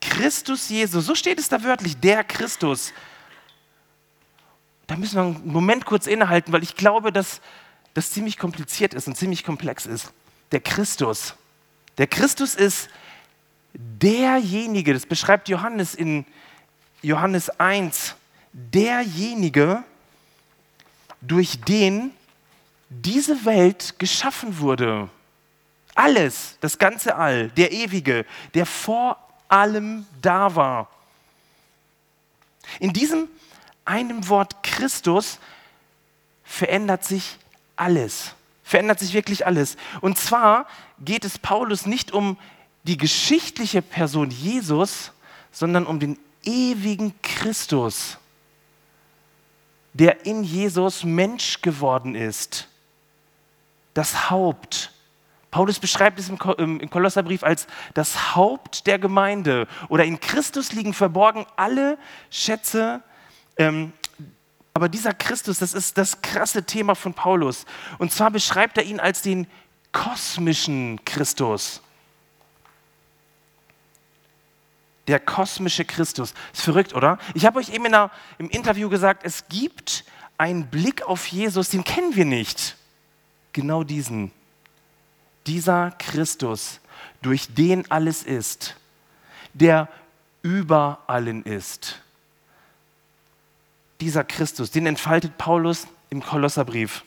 Christus 0.01 0.71
Jesus, 0.71 1.05
so 1.05 1.15
steht 1.15 1.39
es 1.39 1.49
da 1.49 1.63
wörtlich, 1.63 1.99
der 1.99 2.25
Christus 2.25 2.93
da 4.91 4.97
müssen 4.97 5.15
wir 5.15 5.23
einen 5.23 5.53
Moment 5.53 5.87
kurz 5.87 6.09
innehalten, 6.09 6.53
weil 6.53 6.65
ich 6.65 6.75
glaube, 6.75 7.13
dass 7.13 7.41
das 7.95 8.11
ziemlich 8.11 8.37
kompliziert 8.39 8.93
ist 8.93 9.07
und 9.07 9.17
ziemlich 9.17 9.45
komplex 9.45 9.87
ist. 9.87 10.13
Der 10.51 10.59
Christus. 10.59 11.37
Der 11.97 12.09
Christus 12.09 12.57
ist 12.57 12.89
derjenige, 13.73 14.93
das 14.93 15.07
beschreibt 15.07 15.49
Johannes 15.49 15.95
in 15.95 16.27
Johannes 17.03 17.51
1, 17.51 18.17
derjenige, 18.53 19.85
durch 21.21 21.61
den 21.61 22.11
diese 22.89 23.45
Welt 23.45 23.95
geschaffen 24.01 24.59
wurde. 24.59 25.09
Alles, 25.95 26.57
das 26.61 26.79
ganze 26.79 27.15
All, 27.15 27.51
der 27.51 27.71
Ewige, 27.71 28.27
der 28.55 28.67
vor 28.67 29.25
allem 29.47 30.05
da 30.21 30.57
war. 30.57 30.89
In 32.81 32.93
diesem 32.93 33.29
einem 33.91 34.29
Wort 34.29 34.63
Christus 34.63 35.41
verändert 36.45 37.05
sich 37.05 37.39
alles. 37.75 38.35
Verändert 38.63 39.01
sich 39.01 39.13
wirklich 39.15 39.47
alles. 39.47 39.77
Und 40.01 40.17
zwar 40.17 40.67
geht 41.01 41.25
es 41.25 41.39
Paulus 41.39 41.87
nicht 41.87 42.13
um 42.13 42.39
die 42.85 42.97
geschichtliche 42.97 43.83
Person 43.83 44.31
Jesus, 44.31 45.11
sondern 45.51 45.87
um 45.87 45.99
den 45.99 46.19
ewigen 46.45 47.21
Christus, 47.21 48.17
der 49.93 50.25
in 50.25 50.45
Jesus 50.45 51.03
Mensch 51.03 51.61
geworden 51.61 52.15
ist. 52.15 52.69
Das 53.93 54.31
Haupt. 54.31 54.93
Paulus 55.51 55.81
beschreibt 55.81 56.21
es 56.21 56.29
im 56.29 56.91
Kolosserbrief 56.91 57.43
als 57.43 57.67
das 57.95 58.37
Haupt 58.37 58.87
der 58.87 59.01
Gemeinde. 59.01 59.67
Oder 59.89 60.05
in 60.05 60.21
Christus 60.21 60.73
liegen 60.73 60.95
verborgen 60.95 61.45
alle 61.57 61.99
Schätze 62.31 63.03
ähm, 63.61 63.93
aber 64.73 64.89
dieser 64.89 65.13
Christus, 65.13 65.59
das 65.59 65.75
ist 65.75 65.99
das 65.99 66.23
krasse 66.23 66.65
Thema 66.65 66.95
von 66.95 67.13
Paulus. 67.13 67.67
Und 67.99 68.11
zwar 68.11 68.31
beschreibt 68.31 68.79
er 68.79 68.85
ihn 68.85 68.99
als 68.99 69.21
den 69.21 69.47
kosmischen 69.93 71.05
Christus. 71.05 71.83
Der 75.09 75.21
kosmische 75.21 75.85
Christus. 75.85 76.33
Ist 76.55 76.63
verrückt, 76.63 76.95
oder? 76.95 77.19
Ich 77.35 77.45
habe 77.45 77.59
euch 77.59 77.69
eben 77.69 77.85
in 77.85 77.95
einer, 77.95 78.11
im 78.39 78.49
Interview 78.49 78.89
gesagt, 78.89 79.25
es 79.25 79.47
gibt 79.49 80.05
einen 80.39 80.69
Blick 80.69 81.03
auf 81.03 81.27
Jesus, 81.27 81.69
den 81.69 81.85
kennen 81.85 82.17
wir 82.17 82.25
nicht. 82.25 82.77
Genau 83.53 83.85
diesen. 83.85 84.33
Dieser 85.47 85.91
Christus, 85.99 86.81
durch 87.21 87.53
den 87.53 87.91
alles 87.91 88.23
ist, 88.23 88.77
der 89.53 89.89
über 90.41 91.03
allen 91.07 91.43
ist. 91.43 92.01
Dieser 94.01 94.25
Christus, 94.25 94.71
den 94.71 94.87
entfaltet 94.87 95.37
Paulus 95.39 95.87
im 96.09 96.23
Kolosserbrief. 96.23 97.05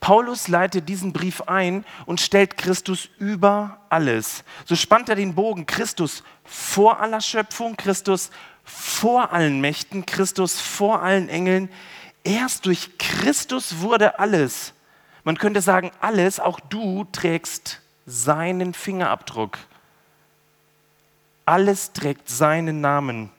Paulus 0.00 0.46
leitet 0.46 0.88
diesen 0.88 1.12
Brief 1.12 1.42
ein 1.42 1.84
und 2.06 2.20
stellt 2.20 2.56
Christus 2.56 3.08
über 3.18 3.80
alles. 3.88 4.44
So 4.64 4.76
spannt 4.76 5.08
er 5.08 5.16
den 5.16 5.34
Bogen 5.34 5.66
Christus 5.66 6.22
vor 6.44 7.00
aller 7.00 7.20
Schöpfung, 7.20 7.76
Christus 7.76 8.30
vor 8.64 9.32
allen 9.32 9.60
Mächten, 9.60 10.06
Christus 10.06 10.60
vor 10.60 11.02
allen 11.02 11.28
Engeln. 11.28 11.68
Erst 12.22 12.66
durch 12.66 12.96
Christus 12.98 13.80
wurde 13.80 14.18
alles. 14.18 14.72
Man 15.24 15.36
könnte 15.36 15.60
sagen, 15.60 15.90
alles, 16.00 16.38
auch 16.38 16.60
du 16.60 17.04
trägst 17.10 17.80
seinen 18.06 18.74
Fingerabdruck. 18.74 19.58
Alles 21.44 21.92
trägt 21.92 22.28
seinen 22.28 22.80
Namen. 22.80 23.30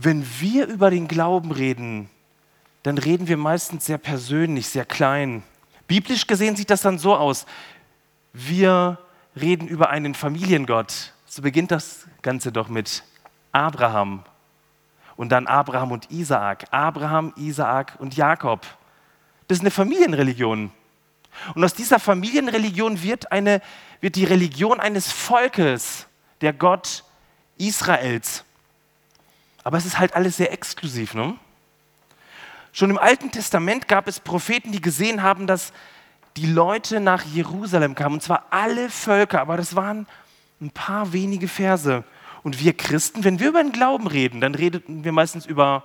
Wenn 0.00 0.24
wir 0.38 0.68
über 0.68 0.90
den 0.90 1.08
Glauben 1.08 1.50
reden, 1.50 2.08
dann 2.84 2.98
reden 2.98 3.26
wir 3.26 3.36
meistens 3.36 3.86
sehr 3.86 3.98
persönlich, 3.98 4.68
sehr 4.68 4.84
klein. 4.84 5.42
Biblisch 5.88 6.28
gesehen 6.28 6.54
sieht 6.54 6.70
das 6.70 6.82
dann 6.82 7.00
so 7.00 7.16
aus. 7.16 7.46
Wir 8.32 8.98
reden 9.34 9.66
über 9.66 9.90
einen 9.90 10.14
Familiengott. 10.14 11.14
So 11.26 11.42
beginnt 11.42 11.72
das 11.72 12.06
Ganze 12.22 12.52
doch 12.52 12.68
mit 12.68 13.02
Abraham 13.50 14.22
und 15.16 15.30
dann 15.30 15.48
Abraham 15.48 15.90
und 15.90 16.12
Isaak. 16.12 16.66
Abraham, 16.70 17.32
Isaak 17.34 17.96
und 17.98 18.16
Jakob. 18.16 18.64
Das 19.48 19.58
ist 19.58 19.62
eine 19.62 19.72
Familienreligion. 19.72 20.70
Und 21.56 21.64
aus 21.64 21.74
dieser 21.74 21.98
Familienreligion 21.98 23.02
wird, 23.02 23.32
eine, 23.32 23.60
wird 24.00 24.14
die 24.14 24.24
Religion 24.24 24.78
eines 24.78 25.10
Volkes, 25.10 26.06
der 26.40 26.52
Gott 26.52 27.02
Israels. 27.56 28.44
Aber 29.64 29.76
es 29.76 29.86
ist 29.86 29.98
halt 29.98 30.14
alles 30.14 30.36
sehr 30.36 30.52
exklusiv. 30.52 31.14
Ne? 31.14 31.36
Schon 32.72 32.90
im 32.90 32.98
Alten 32.98 33.30
Testament 33.30 33.88
gab 33.88 34.08
es 34.08 34.20
Propheten, 34.20 34.72
die 34.72 34.80
gesehen 34.80 35.22
haben, 35.22 35.46
dass 35.46 35.72
die 36.36 36.46
Leute 36.46 37.00
nach 37.00 37.24
Jerusalem 37.24 37.94
kamen. 37.94 38.14
Und 38.14 38.22
zwar 38.22 38.46
alle 38.50 38.90
Völker, 38.90 39.40
aber 39.40 39.56
das 39.56 39.74
waren 39.74 40.06
ein 40.60 40.70
paar 40.70 41.12
wenige 41.12 41.48
Verse. 41.48 42.04
Und 42.42 42.60
wir 42.60 42.72
Christen, 42.76 43.24
wenn 43.24 43.40
wir 43.40 43.48
über 43.48 43.62
den 43.62 43.72
Glauben 43.72 44.06
reden, 44.06 44.40
dann 44.40 44.54
reden 44.54 45.04
wir 45.04 45.12
meistens 45.12 45.46
über 45.46 45.84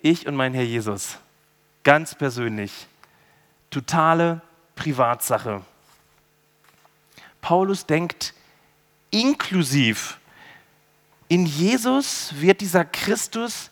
ich 0.00 0.26
und 0.26 0.36
mein 0.36 0.54
Herr 0.54 0.64
Jesus. 0.64 1.18
Ganz 1.84 2.14
persönlich. 2.14 2.86
Totale 3.70 4.40
Privatsache. 4.74 5.62
Paulus 7.40 7.86
denkt 7.86 8.34
inklusiv. 9.10 10.18
In 11.28 11.46
Jesus 11.46 12.32
wird 12.36 12.60
dieser 12.60 12.84
Christus, 12.84 13.70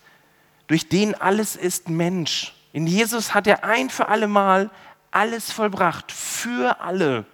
durch 0.67 0.89
den 0.89 1.15
alles 1.15 1.55
ist 1.55 1.89
Mensch. 1.89 2.53
In 2.73 2.87
Jesus 2.87 3.33
hat 3.33 3.47
er 3.47 3.63
ein 3.63 3.89
für 3.89 4.07
alle 4.09 4.27
Mal 4.27 4.69
alles 5.11 5.51
vollbracht, 5.51 6.11
für 6.11 6.81
alle. 6.81 7.25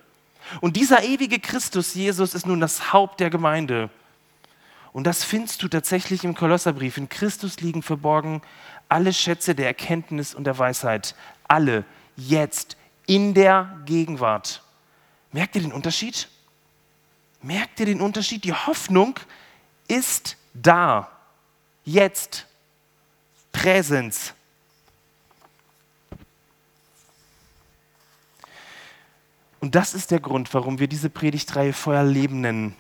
Und 0.62 0.78
dieser 0.78 1.04
ewige 1.04 1.40
Christus, 1.40 1.94
Jesus, 1.94 2.34
ist 2.34 2.46
nun 2.46 2.60
das 2.60 2.94
Haupt 2.94 3.20
der 3.20 3.30
Gemeinde. 3.30 3.90
Und 4.94 5.06
das 5.06 5.24
findest 5.24 5.64
du 5.64 5.68
tatsächlich 5.68 6.24
im 6.24 6.36
Kolosserbrief. 6.36 6.98
In 6.98 7.10
Christus 7.10 7.60
liegen 7.60 7.82
verborgen 7.82 8.42
alle 8.88 9.12
Schätze 9.12 9.56
der 9.56 9.66
Erkenntnis 9.66 10.36
und 10.36 10.44
der 10.44 10.58
Weisheit. 10.58 11.16
Alle, 11.48 11.84
jetzt, 12.16 12.78
in 13.08 13.34
der 13.34 13.78
Gegenwart. 13.86 14.62
Merkt 15.32 15.56
ihr 15.56 15.64
den 15.64 15.74
Unterschied? 15.74 16.30
Merkt 17.42 17.80
ihr 17.80 17.88
den 17.88 18.02
Unterschied? 18.02 18.44
Die 18.44 18.54
Hoffnung 18.54 19.20
ist 19.88 20.38
da. 20.54 21.10
Jetzt. 21.84 22.48
Präsenz. 23.52 24.34
Und 29.60 29.76
das 29.76 29.94
ist 29.94 30.12
der 30.12 30.20
Grund, 30.20 30.54
warum 30.54 30.80
wir 30.80 30.88
diese 30.88 31.10
Predigtreihe 31.10 31.72
Feuer 31.72 32.04
Leben 32.04 32.42
nennen. 32.42 32.76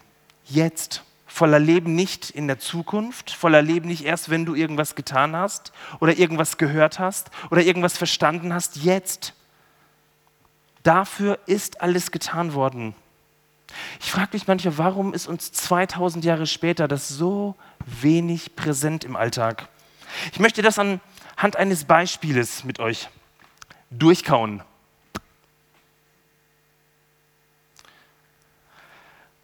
Jetzt 0.45 1.03
voller 1.33 1.59
Leben 1.59 1.95
nicht 1.95 2.29
in 2.29 2.47
der 2.47 2.59
Zukunft, 2.59 3.31
voller 3.31 3.61
Leben 3.61 3.87
nicht 3.87 4.05
erst, 4.05 4.29
wenn 4.29 4.45
du 4.45 4.53
irgendwas 4.53 4.93
getan 4.93 5.35
hast 5.35 5.71
oder 5.99 6.15
irgendwas 6.15 6.57
gehört 6.57 6.99
hast 6.99 7.31
oder 7.49 7.63
irgendwas 7.63 7.97
verstanden 7.97 8.53
hast, 8.53 8.75
jetzt. 8.77 9.33
Dafür 10.83 11.39
ist 11.47 11.81
alles 11.81 12.11
getan 12.11 12.53
worden. 12.53 12.93
Ich 13.99 14.11
frage 14.11 14.29
mich 14.33 14.47
manchmal, 14.47 14.77
warum 14.77 15.13
ist 15.13 15.27
uns 15.27 15.51
2000 15.51 16.25
Jahre 16.25 16.47
später 16.47 16.87
das 16.87 17.07
so 17.07 17.55
wenig 17.85 18.55
präsent 18.55 19.03
im 19.03 19.15
Alltag? 19.15 19.67
Ich 20.31 20.39
möchte 20.39 20.61
das 20.61 20.79
anhand 20.79 21.55
eines 21.55 21.85
Beispieles 21.85 22.63
mit 22.63 22.79
euch 22.79 23.09
durchkauen. 23.89 24.63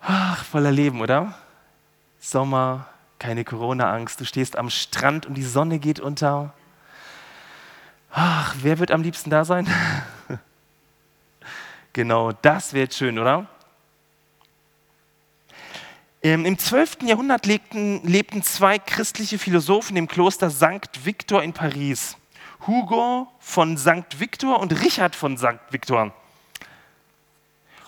Ach, 0.02 0.44
voller 0.44 0.72
Leben, 0.72 1.02
oder? 1.02 1.36
Sommer, 2.20 2.88
keine 3.20 3.44
Corona-Angst, 3.44 4.20
du 4.20 4.26
stehst 4.26 4.58
am 4.58 4.70
Strand 4.70 5.26
und 5.26 5.36
die 5.36 5.44
Sonne 5.44 5.80
geht 5.80 6.00
unter. 6.00 6.54
Ach, 8.12 8.56
wer 8.62 8.80
wird 8.80 8.92
am 8.92 9.04
liebsten 9.04 9.30
da 9.30 9.46
sein? 9.46 9.68
genau, 11.94 12.32
das 12.32 12.74
wäre 12.74 12.92
schön, 12.92 13.20
oder? 13.20 13.48
Ähm, 16.22 16.46
Im 16.46 16.58
12. 16.58 17.04
Jahrhundert 17.04 17.46
lebten, 17.46 18.06
lebten 18.06 18.44
zwei 18.44 18.78
christliche 18.78 19.40
Philosophen 19.40 19.96
im 19.96 20.08
Kloster 20.08 20.50
St. 20.50 21.06
Victor 21.06 21.42
in 21.42 21.54
Paris. 21.54 22.18
Hugo 22.68 23.28
von 23.40 23.78
St. 23.78 24.20
Victor 24.20 24.60
und 24.60 24.84
Richard 24.84 25.16
von 25.16 25.38
St. 25.38 25.60
Victor. 25.70 26.14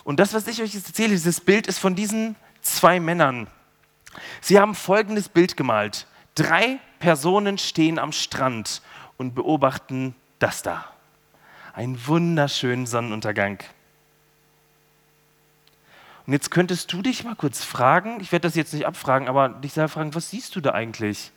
Und 0.02 0.18
das, 0.18 0.32
was 0.32 0.46
ich 0.46 0.62
euch 0.62 0.72
jetzt 0.72 0.88
erzähle, 0.88 1.10
dieses 1.10 1.42
Bild 1.42 1.66
ist 1.66 1.78
von 1.78 1.94
diesen 1.94 2.36
zwei 2.62 3.00
Männern. 3.00 3.48
Sie 4.40 4.58
haben 4.58 4.74
folgendes 4.74 5.28
Bild 5.28 5.56
gemalt. 5.58 6.06
Drei 6.34 6.78
Personen 7.00 7.58
stehen 7.58 7.98
am 7.98 8.12
Strand 8.12 8.80
und 9.18 9.34
beobachten 9.34 10.14
das 10.38 10.62
da. 10.62 10.86
Ein 11.74 11.98
wunderschönen 12.06 12.86
Sonnenuntergang. 12.86 13.58
Und 16.26 16.32
jetzt 16.32 16.50
könntest 16.50 16.90
du 16.92 17.00
dich 17.02 17.22
mal 17.24 17.34
kurz 17.34 17.64
fragen, 17.64 18.20
ich 18.20 18.30
werde 18.30 18.46
das 18.46 18.54
jetzt 18.54 18.72
nicht 18.72 18.86
abfragen, 18.86 19.26
aber 19.28 19.48
dich 19.48 19.72
selber 19.72 19.88
fragen, 19.88 20.14
was 20.14 20.30
siehst 20.30 20.54
du 20.54 20.60
da 20.60 20.70
eigentlich? 20.70 21.32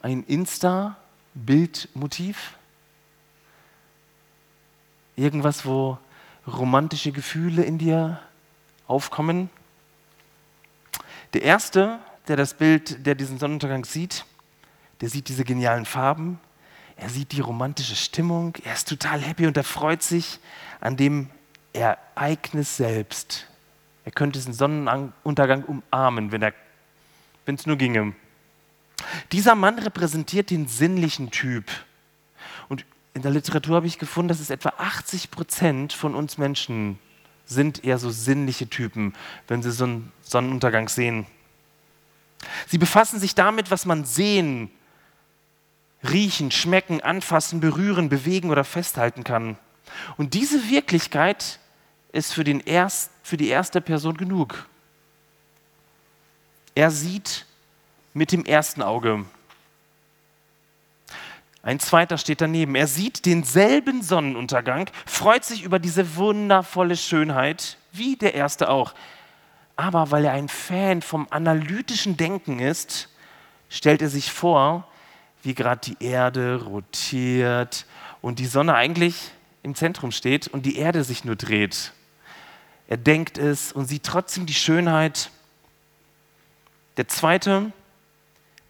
Ein 0.00 0.22
Insta-Bildmotiv? 0.22 2.52
Irgendwas, 5.16 5.66
wo 5.66 5.98
romantische 6.46 7.10
Gefühle 7.12 7.64
in 7.64 7.78
dir 7.78 8.20
aufkommen? 8.86 9.50
Der 11.34 11.42
erste, 11.42 11.98
der 12.28 12.36
das 12.36 12.54
Bild, 12.54 13.04
der 13.06 13.16
diesen 13.16 13.38
Sonnenuntergang 13.38 13.84
sieht, 13.84 14.24
der 15.00 15.08
sieht 15.08 15.28
diese 15.28 15.44
genialen 15.44 15.84
Farben, 15.84 16.38
er 16.96 17.08
sieht 17.08 17.32
die 17.32 17.40
romantische 17.40 17.96
Stimmung, 17.96 18.54
er 18.64 18.74
ist 18.74 18.88
total 18.88 19.20
happy 19.20 19.46
und 19.46 19.56
er 19.56 19.64
freut 19.64 20.02
sich 20.02 20.38
an 20.80 20.96
dem 20.96 21.30
Ereignis 21.72 22.76
selbst. 22.76 23.49
Er 24.10 24.12
könnte 24.12 24.40
diesen 24.40 24.54
Sonnenuntergang 24.54 25.62
umarmen, 25.62 26.32
wenn 26.32 27.54
es 27.54 27.64
nur 27.64 27.76
ginge. 27.76 28.12
Dieser 29.30 29.54
Mann 29.54 29.78
repräsentiert 29.78 30.50
den 30.50 30.66
sinnlichen 30.66 31.30
Typ. 31.30 31.70
Und 32.68 32.84
in 33.14 33.22
der 33.22 33.30
Literatur 33.30 33.76
habe 33.76 33.86
ich 33.86 34.00
gefunden, 34.00 34.26
dass 34.26 34.40
es 34.40 34.50
etwa 34.50 34.70
80 34.78 35.30
Prozent 35.30 35.92
von 35.92 36.16
uns 36.16 36.38
Menschen 36.38 36.98
sind 37.44 37.84
eher 37.84 37.98
so 37.98 38.10
sinnliche 38.10 38.68
Typen, 38.68 39.14
wenn 39.46 39.62
sie 39.62 39.70
so 39.70 39.84
einen 39.84 40.10
Sonnenuntergang 40.22 40.88
sehen. 40.88 41.24
Sie 42.66 42.78
befassen 42.78 43.20
sich 43.20 43.36
damit, 43.36 43.70
was 43.70 43.86
man 43.86 44.04
sehen, 44.04 44.72
riechen, 46.02 46.50
schmecken, 46.50 47.00
anfassen, 47.00 47.60
berühren, 47.60 48.08
bewegen 48.08 48.50
oder 48.50 48.64
festhalten 48.64 49.22
kann. 49.22 49.56
Und 50.16 50.34
diese 50.34 50.68
Wirklichkeit 50.68 51.59
ist 52.12 52.32
für, 52.32 52.44
den 52.44 52.60
erst, 52.60 53.10
für 53.22 53.36
die 53.36 53.48
erste 53.48 53.80
Person 53.80 54.16
genug. 54.16 54.66
Er 56.74 56.90
sieht 56.90 57.46
mit 58.14 58.32
dem 58.32 58.44
ersten 58.44 58.82
Auge. 58.82 59.24
Ein 61.62 61.78
zweiter 61.78 62.16
steht 62.16 62.40
daneben. 62.40 62.74
Er 62.74 62.86
sieht 62.86 63.26
denselben 63.26 64.02
Sonnenuntergang, 64.02 64.90
freut 65.04 65.44
sich 65.44 65.62
über 65.62 65.78
diese 65.78 66.16
wundervolle 66.16 66.96
Schönheit, 66.96 67.76
wie 67.92 68.16
der 68.16 68.34
erste 68.34 68.70
auch. 68.70 68.94
Aber 69.76 70.10
weil 70.10 70.24
er 70.24 70.32
ein 70.32 70.48
Fan 70.48 71.02
vom 71.02 71.26
analytischen 71.30 72.16
Denken 72.16 72.60
ist, 72.60 73.08
stellt 73.68 74.02
er 74.02 74.08
sich 74.08 74.32
vor, 74.32 74.86
wie 75.42 75.54
gerade 75.54 75.80
die 75.82 76.04
Erde 76.04 76.62
rotiert 76.64 77.86
und 78.20 78.38
die 78.38 78.46
Sonne 78.46 78.74
eigentlich 78.74 79.30
im 79.62 79.74
Zentrum 79.74 80.12
steht 80.12 80.48
und 80.48 80.66
die 80.66 80.76
Erde 80.76 81.04
sich 81.04 81.24
nur 81.24 81.36
dreht. 81.36 81.92
Er 82.90 82.96
denkt 82.96 83.38
es 83.38 83.72
und 83.72 83.86
sieht 83.86 84.02
trotzdem 84.02 84.46
die 84.46 84.52
Schönheit. 84.52 85.30
Der 86.96 87.06
zweite 87.06 87.72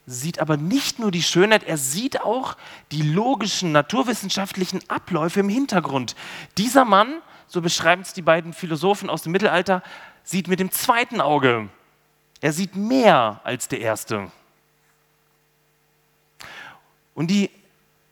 sieht 0.05 0.41
aber 0.41 0.59
nicht 0.59 0.99
nur 0.99 1.11
die 1.11 1.23
Schönheit, 1.23 1.65
er 1.65 1.79
sieht 1.79 2.21
auch 2.21 2.59
die 2.93 3.01
logischen, 3.01 3.73
naturwissenschaftlichen 3.73 4.83
Abläufe 4.91 5.41
im 5.41 5.49
Hintergrund. 5.49 6.17
Dieser 6.59 6.85
Mann, 6.85 7.23
so 7.47 7.63
beschreiben 7.63 8.03
es 8.03 8.13
die 8.13 8.21
beiden 8.21 8.53
Philosophen 8.53 9.09
aus 9.09 9.23
dem 9.23 9.33
Mittelalter, 9.33 9.83
sieht 10.23 10.49
mit 10.49 10.61
dem 10.61 10.71
zweiten 10.71 11.23
Auge. 11.23 11.71
Er 12.43 12.53
sieht 12.53 12.77
mehr 12.77 13.41
als 13.43 13.69
der 13.69 13.81
erste. 13.81 14.31
Und 17.15 17.29
die 17.29 17.49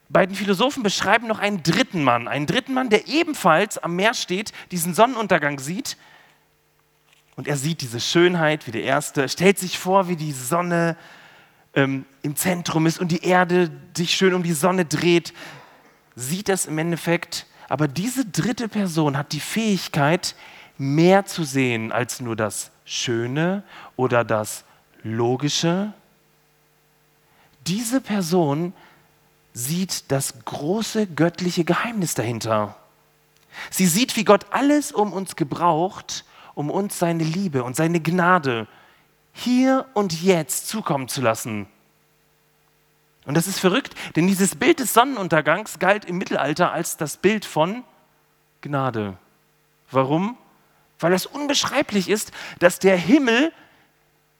beiden 0.08 0.34
Philosophen 0.34 0.82
beschreiben 0.82 1.26
noch 1.26 1.38
einen 1.38 1.62
dritten 1.62 2.02
Mann, 2.02 2.28
einen 2.28 2.46
dritten 2.46 2.74
Mann, 2.74 2.88
der 2.88 3.08
ebenfalls 3.08 3.78
am 3.78 3.96
Meer 3.96 4.14
steht, 4.14 4.52
diesen 4.70 4.94
Sonnenuntergang 4.94 5.58
sieht. 5.58 5.96
Und 7.36 7.46
er 7.46 7.56
sieht 7.56 7.82
diese 7.82 8.00
Schönheit 8.00 8.66
wie 8.66 8.72
der 8.72 8.82
erste, 8.82 9.28
stellt 9.28 9.58
sich 9.58 9.78
vor, 9.78 10.08
wie 10.08 10.16
die 10.16 10.32
Sonne 10.32 10.96
ähm, 11.74 12.04
im 12.22 12.34
Zentrum 12.34 12.86
ist 12.86 12.98
und 12.98 13.12
die 13.12 13.22
Erde 13.22 13.70
sich 13.96 14.12
schön 14.12 14.34
um 14.34 14.42
die 14.42 14.52
Sonne 14.52 14.84
dreht, 14.84 15.32
sieht 16.16 16.48
es 16.48 16.66
im 16.66 16.78
Endeffekt. 16.78 17.46
Aber 17.68 17.86
diese 17.86 18.24
dritte 18.24 18.68
Person 18.68 19.16
hat 19.16 19.32
die 19.32 19.40
Fähigkeit, 19.40 20.34
mehr 20.78 21.26
zu 21.26 21.44
sehen 21.44 21.92
als 21.92 22.20
nur 22.20 22.36
das 22.36 22.70
Schöne 22.84 23.62
oder 23.96 24.24
das 24.24 24.64
Logische. 25.02 25.92
Diese 27.66 28.00
Person 28.00 28.72
sieht 29.52 30.10
das 30.10 30.34
große 30.44 31.06
göttliche 31.06 31.64
Geheimnis 31.64 32.14
dahinter. 32.14 32.76
Sie 33.70 33.86
sieht, 33.86 34.16
wie 34.16 34.24
Gott 34.24 34.46
alles 34.50 34.92
um 34.92 35.12
uns 35.12 35.36
gebraucht, 35.36 36.24
um 36.54 36.70
uns 36.70 36.98
seine 36.98 37.24
Liebe 37.24 37.64
und 37.64 37.76
seine 37.76 38.00
Gnade 38.00 38.66
hier 39.32 39.86
und 39.94 40.22
jetzt 40.22 40.68
zukommen 40.68 41.08
zu 41.08 41.20
lassen. 41.20 41.66
Und 43.24 43.36
das 43.36 43.46
ist 43.46 43.60
verrückt, 43.60 43.94
denn 44.16 44.26
dieses 44.26 44.56
Bild 44.56 44.80
des 44.80 44.94
Sonnenuntergangs 44.94 45.78
galt 45.78 46.04
im 46.06 46.18
Mittelalter 46.18 46.72
als 46.72 46.96
das 46.96 47.18
Bild 47.18 47.44
von 47.44 47.84
Gnade. 48.62 49.16
Warum? 49.90 50.36
Weil 50.98 51.12
es 51.12 51.26
unbeschreiblich 51.26 52.08
ist, 52.08 52.32
dass 52.58 52.78
der 52.78 52.96
Himmel 52.96 53.52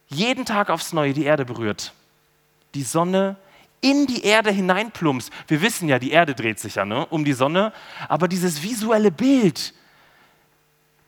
jeden 0.08 0.44
Tag 0.46 0.70
aufs 0.70 0.92
Neue 0.92 1.12
die 1.12 1.24
Erde 1.24 1.44
berührt. 1.44 1.92
Die 2.74 2.82
Sonne 2.82 3.36
in 3.80 4.06
die 4.06 4.24
Erde 4.24 4.50
hineinplumpst. 4.50 5.30
Wir 5.46 5.62
wissen 5.62 5.88
ja, 5.88 5.98
die 5.98 6.10
Erde 6.10 6.34
dreht 6.34 6.58
sich 6.58 6.76
ja 6.76 6.84
ne, 6.84 7.06
um 7.06 7.24
die 7.24 7.32
Sonne, 7.32 7.72
aber 8.08 8.28
dieses 8.28 8.62
visuelle 8.62 9.10
Bild, 9.10 9.74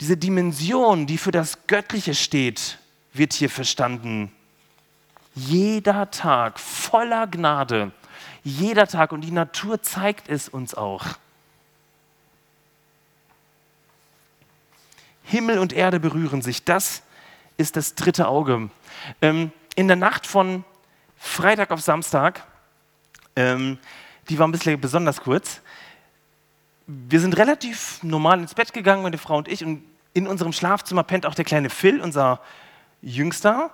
diese 0.01 0.17
Dimension, 0.17 1.07
die 1.07 1.19
für 1.19 1.33
das 1.33 1.67
Göttliche 1.67 2.15
steht, 2.15 2.79
wird 3.13 3.33
hier 3.33 3.51
verstanden. 3.51 4.33
Jeder 5.35 6.11
Tag 6.11 6.59
voller 6.59 7.27
Gnade, 7.27 7.93
jeder 8.43 8.87
Tag 8.87 9.13
und 9.13 9.23
die 9.23 9.31
Natur 9.31 9.83
zeigt 9.83 10.29
es 10.29 10.49
uns 10.49 10.75
auch. 10.75 11.05
Himmel 15.25 15.59
und 15.59 15.73
Erde 15.73 16.01
berühren 16.01 16.43
sich, 16.43 16.65
das 16.65 17.03
ist 17.57 17.77
das 17.77 17.95
dritte 17.95 18.27
Auge. 18.27 18.71
Ähm, 19.23 19.53
in 19.77 19.87
der 19.87 19.97
Nacht 19.97 20.27
von 20.27 20.65
Freitag 21.17 21.71
auf 21.71 21.81
Samstag, 21.81 22.43
ähm, 23.37 23.79
die 24.29 24.39
war 24.39 24.47
ein 24.47 24.53
bisschen 24.53 24.81
besonders 24.81 25.21
kurz, 25.21 25.61
wir 26.87 27.21
sind 27.21 27.37
relativ 27.37 28.03
normal 28.03 28.41
ins 28.41 28.55
Bett 28.55 28.73
gegangen, 28.73 29.03
meine 29.03 29.19
Frau 29.19 29.37
und 29.39 29.49
ich, 29.49 29.65
und 29.65 29.85
in 30.13 30.27
unserem 30.27 30.53
Schlafzimmer 30.53 31.05
pennt 31.05 31.25
auch 31.25 31.35
der 31.35 31.45
kleine 31.45 31.71
Phil, 31.71 32.01
unser 32.01 32.41
Jüngster. 33.01 33.71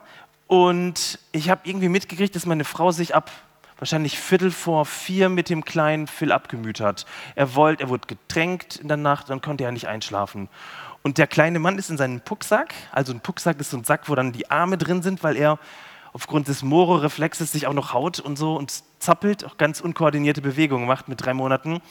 Und 0.46 1.18
ich 1.32 1.48
habe 1.50 1.62
irgendwie 1.64 1.88
mitgekriegt, 1.88 2.36
dass 2.36 2.46
meine 2.46 2.64
Frau 2.64 2.90
sich 2.92 3.14
ab 3.14 3.30
wahrscheinlich 3.78 4.18
Viertel 4.18 4.50
vor 4.50 4.86
vier 4.86 5.28
mit 5.28 5.48
dem 5.48 5.64
kleinen 5.64 6.06
Phil 6.06 6.32
abgemüht 6.32 6.80
hat. 6.80 7.06
Er 7.34 7.54
wollte, 7.54 7.84
er 7.84 7.88
wurde 7.88 8.06
getränkt 8.06 8.76
in 8.76 8.88
der 8.88 8.96
Nacht, 8.96 9.28
dann 9.28 9.40
konnte 9.40 9.64
er 9.64 9.72
nicht 9.72 9.88
einschlafen. 9.88 10.48
Und 11.02 11.18
der 11.18 11.26
kleine 11.26 11.58
Mann 11.58 11.78
ist 11.78 11.90
in 11.90 11.96
seinem 11.96 12.20
Pucksack, 12.20 12.74
also 12.92 13.12
ein 13.12 13.20
Pucksack 13.20 13.60
ist 13.60 13.70
so 13.70 13.76
ein 13.76 13.84
Sack, 13.84 14.08
wo 14.08 14.14
dann 14.14 14.32
die 14.32 14.50
Arme 14.50 14.78
drin 14.78 15.02
sind, 15.02 15.22
weil 15.22 15.36
er 15.36 15.58
aufgrund 16.16 16.48
des 16.48 16.62
Moro-Reflexes 16.62 17.52
sich 17.52 17.66
auch 17.66 17.74
noch 17.74 17.92
haut 17.92 18.20
und 18.20 18.38
so 18.38 18.56
und 18.56 18.82
zappelt, 19.00 19.44
auch 19.44 19.58
ganz 19.58 19.82
unkoordinierte 19.82 20.40
Bewegungen 20.40 20.86
macht 20.86 21.08
mit 21.08 21.22
drei 21.22 21.34
Monaten. 21.34 21.82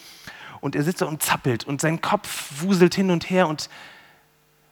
Und 0.61 0.75
er 0.75 0.81
sitzt 0.81 1.03
da 1.03 1.05
und 1.05 1.21
zappelt 1.21 1.63
und 1.63 1.79
sein 1.79 2.01
Kopf 2.01 2.53
wuselt 2.59 2.95
hin 2.95 3.11
und 3.11 3.29
her 3.29 3.47
und, 3.47 3.69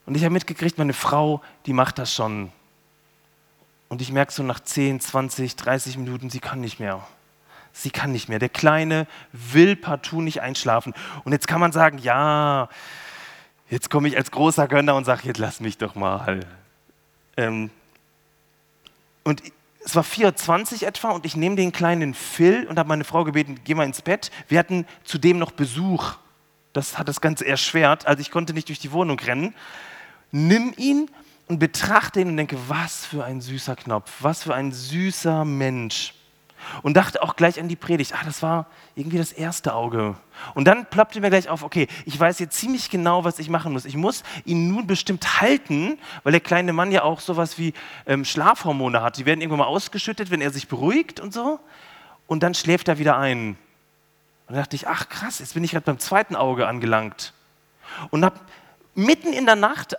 und 0.08 0.16
ich 0.18 0.24
habe 0.24 0.34
mitgekriegt, 0.34 0.80
meine 0.80 0.94
Frau, 0.94 1.40
die 1.68 1.74
macht 1.74 2.00
das 2.00 2.12
schon 2.12 2.52
und 3.90 4.02
ich 4.02 4.12
merke 4.12 4.34
so 4.34 4.42
nach 4.42 4.60
10, 4.60 5.02
20, 5.02 5.56
30 5.56 6.00
Minuten, 6.00 6.32
sie 6.32 6.40
kann 6.40 6.60
nicht 6.60 6.80
mehr. 6.80 7.06
Sie 7.74 7.92
kann 7.92 8.12
nicht 8.12 8.28
mehr. 8.28 8.40
Der 8.40 8.50
Kleine 8.50 9.06
will 9.34 9.76
partout 9.76 10.22
nicht 10.22 10.42
einschlafen. 10.42 10.96
Und 11.26 11.32
jetzt 11.32 11.48
kann 11.48 11.60
man 11.60 11.72
sagen, 11.72 12.00
ja, 12.00 12.70
jetzt 13.70 13.92
komme 13.92 14.08
ich 14.08 14.18
als 14.18 14.32
großer 14.32 14.68
Gönner 14.68 14.96
und 14.96 15.06
sage, 15.06 15.22
jetzt 15.26 15.38
lass 15.38 15.60
mich 15.60 15.78
doch 15.78 15.94
mal. 15.94 16.40
Ähm, 17.38 17.70
und 19.24 19.42
es 19.86 19.96
war 19.96 20.04
4.20 20.04 20.86
etwa 20.86 21.12
und 21.12 21.26
ich 21.26 21.36
nehme 21.36 21.56
den 21.56 21.72
kleinen 21.72 22.14
Phil 22.14 22.66
und 22.68 22.80
habe 22.80 22.90
meine 22.90 23.04
Frau 23.04 23.24
gebeten, 23.24 23.60
geh 23.64 23.74
mal 23.74 23.86
ins 23.86 24.02
Bett. 24.02 24.32
Wir 24.48 24.60
hatten 24.60 24.86
zudem 25.04 25.40
noch 25.40 25.52
Besuch. 25.52 26.16
Das 26.72 26.98
hat 26.98 27.08
das 27.08 27.22
Ganze 27.22 27.46
erschwert. 27.46 28.08
Also 28.08 28.22
ich 28.22 28.32
konnte 28.32 28.54
nicht 28.54 28.70
durch 28.70 28.80
die 28.80 28.92
Wohnung 28.92 29.20
rennen. 29.20 29.54
Nimm 30.32 30.74
ihn 30.78 31.10
und 31.48 31.60
betrachte 31.60 32.22
ihn 32.22 32.30
und 32.30 32.38
denke, 32.38 32.58
was 32.68 33.06
für 33.06 33.26
ein 33.26 33.42
süßer 33.42 33.76
Knopf, 33.76 34.12
was 34.22 34.44
für 34.44 34.56
ein 34.56 34.72
süßer 34.72 35.44
Mensch. 35.46 36.14
Und 36.82 36.96
dachte 36.96 37.22
auch 37.22 37.36
gleich 37.36 37.60
an 37.60 37.68
die 37.68 37.76
Predigt, 37.76 38.14
ah, 38.14 38.24
das 38.26 38.42
war 38.42 38.68
irgendwie 38.96 39.18
das 39.18 39.32
erste 39.32 39.74
Auge. 39.74 40.16
Und 40.54 40.66
dann 40.66 40.86
ploppte 40.86 41.22
mir 41.22 41.30
gleich 41.30 41.50
auf, 41.50 41.64
okay, 41.64 41.88
ich 42.06 42.20
weiß 42.20 42.40
jetzt 42.40 42.58
ziemlich 42.58 42.90
genau, 42.90 43.24
was 43.24 43.40
ich 43.40 43.50
machen 43.50 43.74
muss. 43.74 43.86
Ich 43.86 43.96
muss 43.96 44.24
ihn 44.46 44.68
nun 44.68 44.88
bestimmt 44.88 45.42
halten, 45.42 45.98
weil 46.24 46.32
der 46.32 46.42
kleine 46.42 46.74
Mann 46.74 46.92
ja 46.92 47.04
auch 47.04 47.20
sowas 47.20 47.58
wie 47.58 47.74
ähm, 48.06 48.26
Schlafhormone 48.26 49.02
hat. 49.02 49.18
Die 49.18 49.26
werden 49.26 49.42
irgendwann 49.42 49.60
mal 49.60 49.66
ausgeschüttet, 49.66 50.32
wenn 50.32 50.42
er 50.42 50.52
sich 50.52 50.68
beruhigt 50.68 51.20
und 51.20 51.34
so. 51.34 51.60
Und 52.28 52.44
dann 52.44 52.54
schläft 52.54 52.88
er 52.88 52.98
wieder 52.98 53.18
ein. 53.18 53.50
Und 53.50 54.56
dann 54.56 54.58
dachte 54.58 54.76
ich, 54.76 54.88
ach 54.88 55.10
krass, 55.10 55.40
jetzt 55.40 55.54
bin 55.54 55.64
ich 55.64 55.72
gerade 55.72 55.86
beim 55.86 56.00
zweiten 56.00 56.36
Auge 56.36 56.68
angelangt. 56.68 57.34
Und 58.10 58.26
habe 58.26 58.40
mitten 58.96 59.34
in 59.34 59.46
der 59.46 59.56
Nacht 59.56 59.96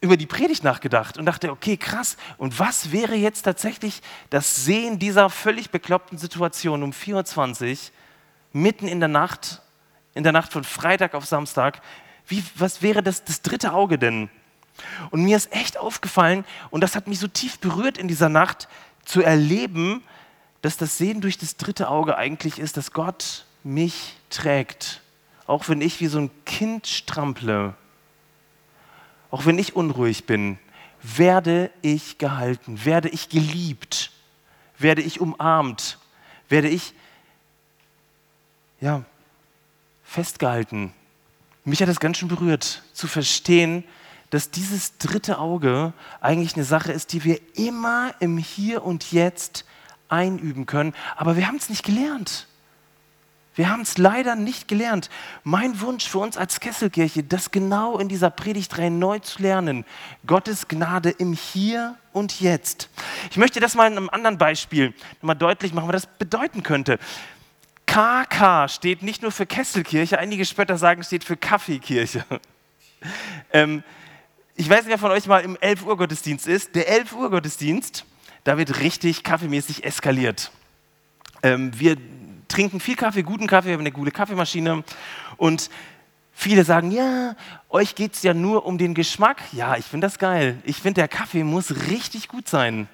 über 0.00 0.16
die 0.16 0.26
Predigt 0.26 0.64
nachgedacht 0.64 1.18
und 1.18 1.26
dachte, 1.26 1.50
okay, 1.50 1.76
krass, 1.76 2.16
und 2.38 2.58
was 2.58 2.90
wäre 2.90 3.14
jetzt 3.14 3.42
tatsächlich 3.42 4.00
das 4.30 4.64
Sehen 4.64 4.98
dieser 4.98 5.28
völlig 5.28 5.70
bekloppten 5.70 6.16
Situation 6.16 6.82
um 6.82 6.92
4.20 6.92 7.70
Uhr, 7.70 7.78
mitten 8.52 8.88
in 8.88 9.00
der 9.00 9.08
Nacht, 9.08 9.60
in 10.14 10.22
der 10.22 10.32
Nacht 10.32 10.52
von 10.52 10.64
Freitag 10.64 11.14
auf 11.14 11.26
Samstag, 11.26 11.82
wie, 12.26 12.42
was 12.56 12.80
wäre 12.80 13.02
das, 13.02 13.24
das 13.24 13.42
dritte 13.42 13.72
Auge 13.72 13.98
denn? 13.98 14.30
Und 15.10 15.22
mir 15.22 15.36
ist 15.36 15.52
echt 15.52 15.76
aufgefallen, 15.76 16.44
und 16.70 16.80
das 16.80 16.96
hat 16.96 17.06
mich 17.06 17.18
so 17.18 17.28
tief 17.28 17.58
berührt 17.58 17.98
in 17.98 18.08
dieser 18.08 18.30
Nacht, 18.30 18.68
zu 19.04 19.22
erleben, 19.22 20.02
dass 20.62 20.76
das 20.76 20.96
Sehen 20.96 21.20
durch 21.20 21.36
das 21.36 21.56
dritte 21.56 21.88
Auge 21.88 22.16
eigentlich 22.16 22.58
ist, 22.58 22.76
dass 22.76 22.92
Gott 22.92 23.44
mich 23.64 24.16
trägt. 24.30 25.02
Auch 25.46 25.68
wenn 25.68 25.80
ich 25.80 26.00
wie 26.00 26.06
so 26.06 26.18
ein 26.18 26.30
Kind 26.44 26.86
strample 26.86 27.74
auch 29.30 29.46
wenn 29.46 29.58
ich 29.58 29.76
unruhig 29.76 30.26
bin, 30.26 30.58
werde 31.02 31.70
ich 31.82 32.18
gehalten, 32.18 32.84
werde 32.84 33.08
ich 33.08 33.28
geliebt, 33.28 34.10
werde 34.78 35.02
ich 35.02 35.20
umarmt, 35.20 35.98
werde 36.48 36.68
ich 36.68 36.94
ja, 38.80 39.04
festgehalten. 40.04 40.92
Mich 41.64 41.80
hat 41.80 41.88
das 41.88 42.00
ganz 42.00 42.18
schön 42.18 42.28
berührt, 42.28 42.82
zu 42.92 43.06
verstehen, 43.06 43.84
dass 44.30 44.50
dieses 44.50 44.96
dritte 44.98 45.38
Auge 45.38 45.92
eigentlich 46.20 46.54
eine 46.54 46.64
Sache 46.64 46.92
ist, 46.92 47.12
die 47.12 47.24
wir 47.24 47.40
immer 47.54 48.14
im 48.20 48.38
Hier 48.38 48.84
und 48.84 49.12
Jetzt 49.12 49.64
einüben 50.08 50.66
können, 50.66 50.94
aber 51.16 51.36
wir 51.36 51.46
haben 51.46 51.56
es 51.56 51.68
nicht 51.68 51.84
gelernt. 51.84 52.46
Wir 53.56 53.68
haben 53.68 53.82
es 53.82 53.98
leider 53.98 54.36
nicht 54.36 54.68
gelernt. 54.68 55.10
Mein 55.42 55.80
Wunsch 55.80 56.08
für 56.08 56.18
uns 56.18 56.36
als 56.36 56.60
Kesselkirche, 56.60 57.24
das 57.24 57.50
genau 57.50 57.98
in 57.98 58.08
dieser 58.08 58.30
Predigtreihe 58.30 58.90
neu 58.90 59.18
zu 59.18 59.42
lernen. 59.42 59.84
Gottes 60.26 60.68
Gnade 60.68 61.10
im 61.10 61.32
Hier 61.32 61.96
und 62.12 62.40
Jetzt. 62.40 62.88
Ich 63.30 63.36
möchte 63.36 63.58
das 63.60 63.74
mal 63.74 63.86
in 63.86 63.96
einem 63.96 64.08
anderen 64.08 64.38
Beispiel 64.38 64.94
nochmal 65.16 65.36
deutlich 65.36 65.72
machen, 65.72 65.88
was 65.88 66.02
das 66.02 66.18
bedeuten 66.18 66.62
könnte. 66.62 66.98
KK 67.86 68.68
steht 68.68 69.02
nicht 69.02 69.22
nur 69.22 69.32
für 69.32 69.46
Kesselkirche, 69.46 70.18
einige 70.18 70.44
Spötter 70.44 70.78
sagen, 70.78 71.02
steht 71.02 71.24
für 71.24 71.36
Kaffeekirche. 71.36 72.24
ähm, 73.52 73.82
ich 74.54 74.70
weiß 74.70 74.84
nicht, 74.84 74.90
wer 74.90 74.98
von 74.98 75.10
euch 75.10 75.26
mal 75.26 75.40
im 75.40 75.56
11 75.60 75.84
Uhr 75.84 75.96
Gottesdienst 75.96 76.46
ist. 76.46 76.76
Der 76.76 76.88
11 76.88 77.14
Uhr 77.14 77.30
Gottesdienst, 77.30 78.04
da 78.44 78.58
wird 78.58 78.78
richtig 78.78 79.24
kaffeemäßig 79.24 79.84
eskaliert. 79.84 80.52
Ähm, 81.42 81.72
wir 81.80 81.96
trinken 82.50 82.80
viel 82.80 82.96
Kaffee, 82.96 83.22
guten 83.22 83.46
Kaffee, 83.46 83.68
wir 83.68 83.74
haben 83.74 83.80
eine 83.80 83.92
gute 83.92 84.10
Kaffeemaschine. 84.10 84.84
Und 85.36 85.70
Viele 86.40 86.64
sagen, 86.64 86.90
ja, 86.90 87.36
euch 87.68 87.94
geht 87.94 88.14
es 88.14 88.22
ja 88.22 88.32
nur 88.32 88.64
um 88.64 88.78
den 88.78 88.94
Geschmack. 88.94 89.42
Ja, 89.52 89.76
ich 89.76 89.84
finde 89.84 90.06
das 90.06 90.18
geil. 90.18 90.56
Ich 90.64 90.76
finde, 90.76 91.02
der 91.02 91.08
Kaffee 91.08 91.44
muss 91.44 91.88
richtig 91.90 92.28
gut 92.28 92.48
sein. 92.48 92.88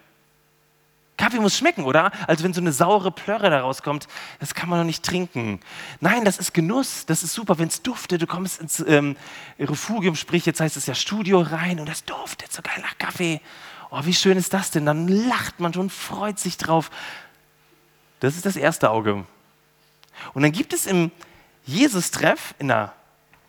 Kaffee 1.16 1.38
muss 1.38 1.56
schmecken, 1.56 1.84
oder? 1.84 2.10
Also 2.26 2.42
wenn 2.42 2.52
so 2.52 2.60
eine 2.60 2.72
saure 2.72 3.12
Plörre 3.12 3.48
da 3.48 3.60
rauskommt, 3.60 4.08
das 4.40 4.54
kann 4.54 4.68
man 4.68 4.80
doch 4.80 4.84
nicht 4.84 5.04
trinken. 5.04 5.60
Nein, 6.00 6.24
das 6.24 6.38
ist 6.38 6.54
Genuss, 6.54 7.06
das 7.06 7.22
ist 7.22 7.34
super, 7.34 7.56
wenn 7.60 7.68
es 7.68 7.82
duftet. 7.82 8.20
Du 8.20 8.26
kommst 8.26 8.60
ins 8.60 8.80
ähm, 8.80 9.16
Refugium, 9.60 10.16
sprich, 10.16 10.44
jetzt 10.44 10.60
heißt 10.60 10.76
es 10.76 10.86
ja 10.86 10.96
Studio 10.96 11.40
rein 11.40 11.78
und 11.78 11.88
das 11.88 12.04
duftet 12.04 12.52
so 12.52 12.62
geil 12.62 12.82
nach 12.82 12.98
Kaffee. 12.98 13.40
Oh, 13.90 14.00
wie 14.02 14.14
schön 14.14 14.36
ist 14.36 14.54
das 14.54 14.72
denn? 14.72 14.86
Dann 14.86 15.06
lacht 15.06 15.60
man 15.60 15.72
schon, 15.72 15.88
freut 15.88 16.40
sich 16.40 16.56
drauf. 16.56 16.90
Das 18.18 18.34
ist 18.34 18.44
das 18.44 18.56
erste 18.56 18.90
Auge. 18.90 19.24
Und 20.34 20.42
dann 20.42 20.52
gibt 20.52 20.72
es 20.72 20.86
im 20.86 21.10
Jesus-Treff 21.64 22.54
in 22.58 22.68
der 22.68 22.92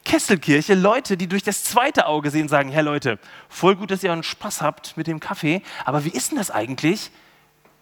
Kesselkirche 0.03 0.73
Leute, 0.73 1.17
die 1.17 1.27
durch 1.27 1.43
das 1.43 1.65
zweite 1.65 2.07
Auge 2.07 2.31
sehen, 2.31 2.47
sagen, 2.47 2.69
hey 2.69 2.81
Leute, 2.81 3.19
voll 3.49 3.75
gut, 3.75 3.91
dass 3.91 4.03
ihr 4.03 4.13
einen 4.13 4.23
Spaß 4.23 4.61
habt 4.61 4.95
mit 4.95 5.05
dem 5.05 5.19
Kaffee, 5.19 5.61
aber 5.83 6.05
wie 6.05 6.09
ist 6.09 6.31
denn 6.31 6.37
das 6.37 6.49
eigentlich? 6.49 7.11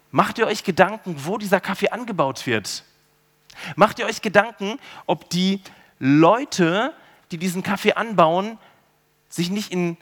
Macht 0.10 0.39
ihr 0.39 0.48
euch 0.48 0.63
Gedanken, 0.63 1.15
wo 1.19 1.38
dieser 1.38 1.60
Kaffee 1.60 1.89
angebaut 1.89 2.48
wird? 2.48 2.84
Macht 3.76 4.00
ihr 4.00 4.08
euch 4.08 4.24
Gedanken, 4.24 4.80
ob 5.06 5.30
die 5.30 5.62
Leute, 6.00 6.93
die 7.32 7.38
diesen 7.38 7.62
Kaffee 7.63 7.93
anbauen, 7.93 8.58
sich 9.30 9.52
nicht 9.52 9.71
in 9.71 9.98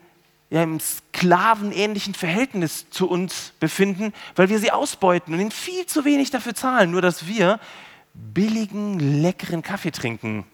ja, 0.50 0.62
im 0.62 0.80
sklavenähnlichen 0.80 2.14
Verhältnis 2.14 2.88
zu 2.92 3.10
uns 3.10 3.54
befinden, 3.60 4.14
weil 4.36 4.50
wir 4.50 4.60
sie 4.60 4.72
ausbeuten 4.72 5.34
und 5.34 5.40
ihnen 5.40 5.52
viel 5.52 5.88
zu 5.88 6.06
wenig 6.06 6.30
dafür 6.30 6.54
zahlen, 6.54 6.92
nur 6.92 7.02
dass 7.02 7.26
wir 7.26 7.60
billigen, 8.14 9.00
leckeren 9.00 9.62
Kaffee 9.62 9.92
trinken. 9.92 10.46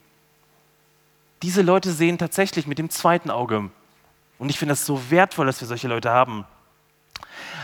Diese 1.41 1.61
Leute 1.61 1.91
sehen 1.91 2.17
tatsächlich 2.17 2.67
mit 2.67 2.79
dem 2.79 2.89
zweiten 2.89 3.29
Auge. 3.29 3.69
Und 4.37 4.49
ich 4.49 4.59
finde 4.59 4.73
das 4.73 4.85
so 4.85 5.09
wertvoll, 5.09 5.45
dass 5.45 5.61
wir 5.61 5.67
solche 5.67 5.87
Leute 5.87 6.09
haben. 6.09 6.45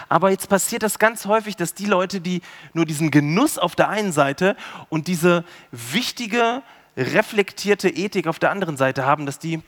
Aber 0.07 0.29
jetzt 0.29 0.49
passiert 0.49 0.83
das 0.83 0.99
ganz 0.99 1.25
häufig, 1.25 1.55
dass 1.55 1.73
die 1.73 1.85
Leute, 1.85 2.21
die 2.21 2.41
nur 2.73 2.85
diesen 2.85 3.11
Genuss 3.11 3.57
auf 3.57 3.75
der 3.75 3.89
einen 3.89 4.11
Seite 4.11 4.55
und 4.89 5.07
diese 5.07 5.43
wichtige, 5.71 6.61
reflektierte 6.95 7.89
Ethik 7.89 8.27
auf 8.27 8.39
der 8.39 8.51
anderen 8.51 8.77
Seite 8.77 9.05
haben, 9.05 9.25
dass 9.25 9.39
die, 9.39 9.61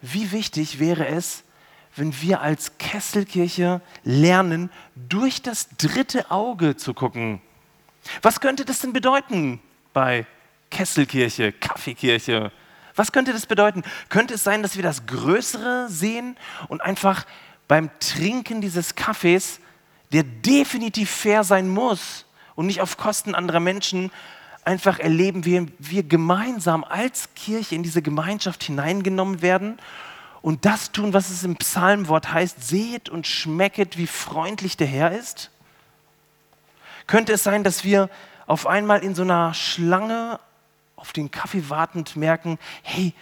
wie 0.00 0.32
wichtig 0.32 0.78
wäre 0.78 1.06
es, 1.06 1.44
wenn 1.94 2.20
wir 2.22 2.40
als 2.40 2.78
Kesselkirche 2.78 3.82
lernen, 4.02 4.70
durch 4.96 5.42
das 5.42 5.68
dritte 5.76 6.30
Auge 6.30 6.76
zu 6.76 6.94
gucken. 6.94 7.42
Was 8.20 8.40
könnte 8.40 8.64
das 8.64 8.80
denn 8.80 8.92
bedeuten 8.92 9.60
bei 9.92 10.26
Kesselkirche, 10.70 11.52
Kaffeekirche? 11.52 12.52
Was 12.94 13.12
könnte 13.12 13.32
das 13.32 13.46
bedeuten? 13.46 13.82
Könnte 14.08 14.34
es 14.34 14.44
sein, 14.44 14.62
dass 14.62 14.76
wir 14.76 14.82
das 14.82 15.06
Größere 15.06 15.88
sehen 15.88 16.36
und 16.68 16.82
einfach 16.82 17.24
beim 17.68 17.90
Trinken 18.00 18.60
dieses 18.60 18.94
Kaffees, 18.94 19.60
der 20.12 20.24
definitiv 20.24 21.10
fair 21.10 21.44
sein 21.44 21.68
muss 21.68 22.26
und 22.54 22.66
nicht 22.66 22.80
auf 22.80 22.96
Kosten 22.96 23.34
anderer 23.34 23.60
Menschen, 23.60 24.10
einfach 24.64 24.98
erleben, 24.98 25.44
wie 25.44 25.66
wir 25.78 26.02
gemeinsam 26.02 26.84
als 26.84 27.34
Kirche 27.34 27.74
in 27.74 27.82
diese 27.82 28.02
Gemeinschaft 28.02 28.62
hineingenommen 28.62 29.42
werden 29.42 29.78
und 30.42 30.64
das 30.64 30.90
tun, 30.90 31.14
was 31.14 31.30
es 31.30 31.44
im 31.44 31.56
Psalmwort 31.56 32.32
heißt, 32.32 32.68
seht 32.68 33.08
und 33.08 33.26
schmecket, 33.26 33.96
wie 33.96 34.08
freundlich 34.08 34.76
der 34.76 34.88
Herr 34.88 35.12
ist? 35.12 35.51
Könnte 37.06 37.32
es 37.32 37.42
sein, 37.42 37.64
dass 37.64 37.84
wir 37.84 38.08
auf 38.46 38.66
einmal 38.66 39.02
in 39.02 39.14
so 39.14 39.22
einer 39.22 39.54
Schlange 39.54 40.40
auf 40.96 41.12
den 41.12 41.30
Kaffee 41.30 41.68
wartend 41.68 42.16
merken, 42.16 42.58
hey, 42.82 43.14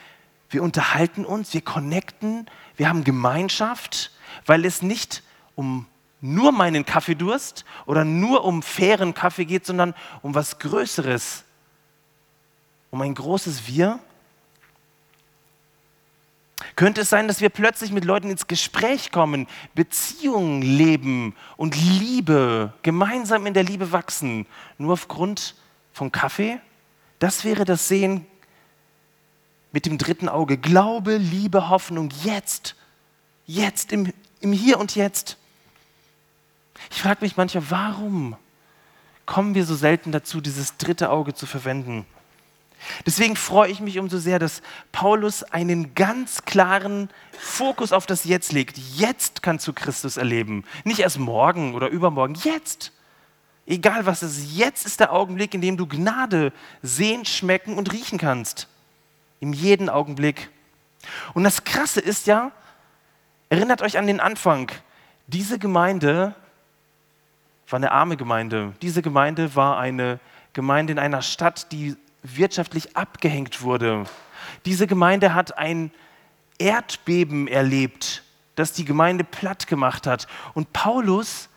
wir 0.51 0.63
unterhalten 0.63 1.25
uns, 1.25 1.55
wir 1.55 1.63
connecten, 1.63 2.47
wir 2.77 2.89
haben 2.89 3.05
Gemeinschaft, 3.05 4.11
weil 4.47 4.65
es 4.65 4.83
nicht 4.83 5.23
um 5.55 5.87
nur 6.21 6.53
meinen 6.53 6.85
Kaffeedurst 6.85 7.65
oder 7.87 8.05
nur 8.05 8.45
um 8.45 8.63
fairen 8.63 9.15
Kaffee 9.15 9.45
geht, 9.45 9.65
sondern 9.65 9.95
um 10.23 10.35
was 10.35 10.59
Größeres, 10.59 11.45
um 12.91 13.01
ein 13.01 13.15
großes 13.15 13.67
Wir. 13.67 14.01
Könnte 16.77 17.03
es 17.03 17.11
sein, 17.11 17.29
dass 17.29 17.41
wir 17.41 17.49
plötzlich 17.49 17.93
mit 17.93 18.05
Leuten 18.05 18.31
ins 18.31 18.47
Gespräch 18.47 19.13
kommen, 19.13 19.47
Beziehungen 19.75 20.63
leben 20.63 21.35
und 21.57 21.77
Liebe, 21.77 22.73
gemeinsam 22.83 23.47
in 23.47 23.55
der 23.55 23.65
Liebe 23.65 23.93
wachsen, 23.93 24.47
nur 24.79 24.93
aufgrund 24.93 25.55
von 25.93 26.13
Kaffee? 26.13 26.59
Das 27.19 27.45
wäre 27.45 27.65
das 27.65 27.89
Sehen 27.89 28.27
mit 29.73 29.87
dem 29.87 29.99
dritten 29.99 30.29
Auge. 30.29 30.59
Glaube, 30.59 31.17
Liebe, 31.17 31.69
Hoffnung, 31.69 32.11
jetzt, 32.25 32.77
jetzt 33.47 33.93
im 33.93 34.13
im 34.41 34.53
Hier 34.53 34.79
und 34.79 34.97
Jetzt. 34.97 35.37
Ich 36.91 37.03
frage 37.03 37.19
mich 37.21 37.37
manchmal, 37.37 37.71
warum 37.71 38.37
kommen 39.27 39.55
wir 39.55 39.65
so 39.65 39.75
selten 39.75 40.13
dazu, 40.13 40.41
dieses 40.41 40.77
dritte 40.79 41.11
Auge 41.11 41.35
zu 41.35 41.47
verwenden? 41.47 42.07
Deswegen 43.07 43.37
freue 43.37 43.71
ich 43.71 43.81
mich 43.81 43.99
umso 43.99 44.19
sehr, 44.19 44.39
dass 44.39 44.63
Paulus 44.93 45.43
einen 45.43 45.95
ganz 45.95 46.45
klaren 46.45 47.09
Fokus 47.39 47.93
auf 47.93 48.07
das 48.07 48.25
Jetzt 48.25 48.53
legt. 48.53 48.79
Jetzt 48.79 49.43
kannst 49.43 49.67
du 49.67 49.73
Christus 49.73 50.17
erleben. 50.17 50.65
Nicht 50.85 51.01
erst 51.01 51.19
morgen 51.19 51.75
oder 51.75 51.89
übermorgen. 51.89 52.35
Jetzt. 52.35 52.93
Egal 53.67 54.07
was 54.07 54.23
es 54.23 54.39
ist, 54.39 54.57
jetzt 54.57 54.87
ist 54.87 55.01
der 55.01 55.13
Augenblick, 55.13 55.55
in 55.55 55.61
dem 55.61 55.77
du 55.77 55.87
Gnade 55.87 56.53
sehen, 56.83 57.25
schmecken 57.25 57.77
und 57.77 57.93
riechen 57.93 58.19
kannst. 58.19 58.69
In 59.39 59.53
jedem 59.53 59.89
Augenblick. 59.89 60.51
Und 61.35 61.45
das 61.45 61.65
Krasse 61.65 62.01
ist 62.01 62.27
ja, 62.27 62.53
Erinnert 63.51 63.83
euch 63.83 63.99
an 63.99 64.07
den 64.07 64.21
Anfang. 64.21 64.71
Diese 65.27 65.59
Gemeinde 65.59 66.37
war 67.69 67.77
eine 67.79 67.91
arme 67.91 68.17
Gemeinde. 68.17 68.75
Diese 68.81 69.03
Gemeinde 69.03 69.57
war 69.57 69.77
eine 69.77 70.21
Gemeinde 70.53 70.93
in 70.93 71.01
einer 71.01 71.21
Stadt, 71.21 71.73
die 71.73 71.97
wirtschaftlich 72.23 72.97
abgehängt 72.97 73.63
wurde. 73.63 74.05
Diese 74.65 74.87
Gemeinde 74.87 75.35
hat 75.35 75.59
ein 75.59 75.91
Erdbeben 76.59 77.49
erlebt, 77.49 78.23
das 78.55 78.73
die 78.73 78.85
Gemeinde 78.85 79.25
platt 79.25 79.67
gemacht 79.67 80.07
hat. 80.07 80.27
Und 80.55 80.73
Paulus 80.73 81.49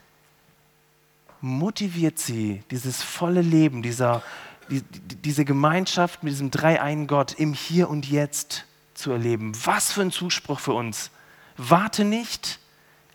motiviert 1.42 2.20
sie, 2.20 2.64
dieses 2.72 3.04
volle 3.04 3.42
Leben, 3.42 3.84
dieser, 3.84 4.24
die, 4.70 4.82
diese 4.82 5.44
Gemeinschaft 5.44 6.24
mit 6.24 6.32
diesem 6.32 6.52
dreieinen 6.52 7.08
Gott 7.08 7.34
im 7.34 7.54
Hier 7.54 7.90
und 7.90 8.10
Jetzt 8.10 8.66
zu 8.94 9.12
erleben. 9.12 9.52
Was 9.66 9.92
für 9.92 10.02
ein 10.02 10.12
Zuspruch 10.12 10.60
für 10.60 10.74
uns. 10.74 11.12
Warte 11.58 12.06
nicht, 12.06 12.60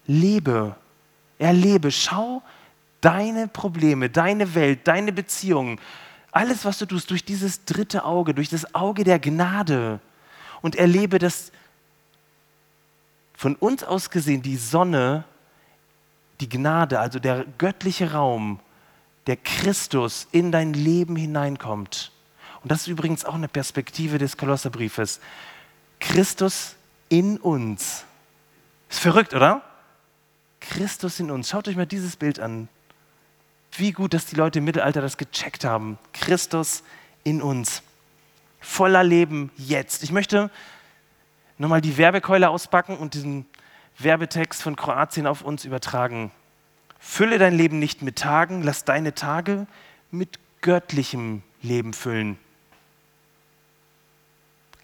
lebe. 0.07 0.77
Erlebe, 1.39 1.91
schau 1.91 2.43
deine 3.01 3.49
Probleme, 3.49 4.11
deine 4.11 4.55
Welt, 4.55 4.87
deine 4.89 5.13
Beziehungen, 5.13 5.81
alles, 6.33 6.65
was 6.65 6.79
du 6.79 6.87
tust, 6.87 7.11
durch 7.11 7.25
dieses 7.25 7.65
dritte 7.65 8.05
Auge, 8.05 8.35
durch 8.35 8.49
das 8.49 8.75
Auge 8.75 9.05
der 9.05 9.19
Gnade 9.19 10.01
und 10.61 10.77
erlebe, 10.77 11.19
dass 11.19 11.53
von 13.35 13.55
uns 13.57 13.85
aus 13.85 14.11
gesehen 14.11 14.43
die 14.43 14.57
Sonne, 14.57 15.25
die 16.41 16.49
Gnade, 16.49 17.01
also 17.01 17.19
der 17.19 17.45
göttliche 17.57 18.13
Raum, 18.13 18.61
der 19.27 19.37
Christus 19.37 20.27
in 20.33 20.53
dein 20.53 20.73
Leben 20.73 21.17
hineinkommt. 21.17 22.13
Und 22.63 22.73
das 22.73 22.83
ist 22.83 22.89
übrigens 22.89 23.25
auch 23.25 23.35
eine 23.35 23.49
Perspektive 23.49 24.19
des 24.19 24.37
Kolosserbriefes. 24.37 25.21
Christus 26.01 26.77
in 27.09 27.39
uns. 27.39 28.05
Ist 28.89 29.01
verrückt, 29.01 29.35
oder? 29.35 29.63
Christus 30.61 31.21
in 31.21 31.31
uns. 31.31 31.49
Schaut 31.49 31.69
euch 31.69 31.77
mal 31.77 31.87
dieses 31.87 32.17
Bild 32.17 32.41
an. 32.41 32.69
Wie 33.79 33.93
gut, 33.93 34.13
dass 34.13 34.27
die 34.27 34.35
Leute 34.35 34.59
im 34.59 34.65
Mittelalter 34.65 35.01
das 35.01 35.17
gecheckt 35.17 35.65
haben. 35.65 35.99
Christus 36.13 36.83
in 37.23 37.41
uns. 37.41 37.83
Voller 38.61 39.05
Leben 39.05 39.53
jetzt. 39.57 40.03
Ich 40.03 40.11
möchte 40.11 40.51
nochmal 41.59 41.81
die 41.81 41.97
Werbekeule 41.97 42.51
auspacken 42.51 42.97
und 42.97 43.15
diesen 43.15 43.47
Werbetext 43.99 44.63
von 44.63 44.75
Kroatien 44.75 45.29
auf 45.29 45.43
uns 45.43 45.65
übertragen. 45.65 46.33
Fülle 46.99 47.39
dein 47.39 47.55
Leben 47.55 47.79
nicht 47.79 48.03
mit 48.03 48.17
Tagen, 48.17 48.63
lass 48.63 48.85
deine 48.85 49.15
Tage 49.15 49.69
mit 50.11 50.41
göttlichem 50.61 51.43
Leben 51.63 51.93
füllen. 51.93 52.37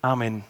Amen. 0.03 0.45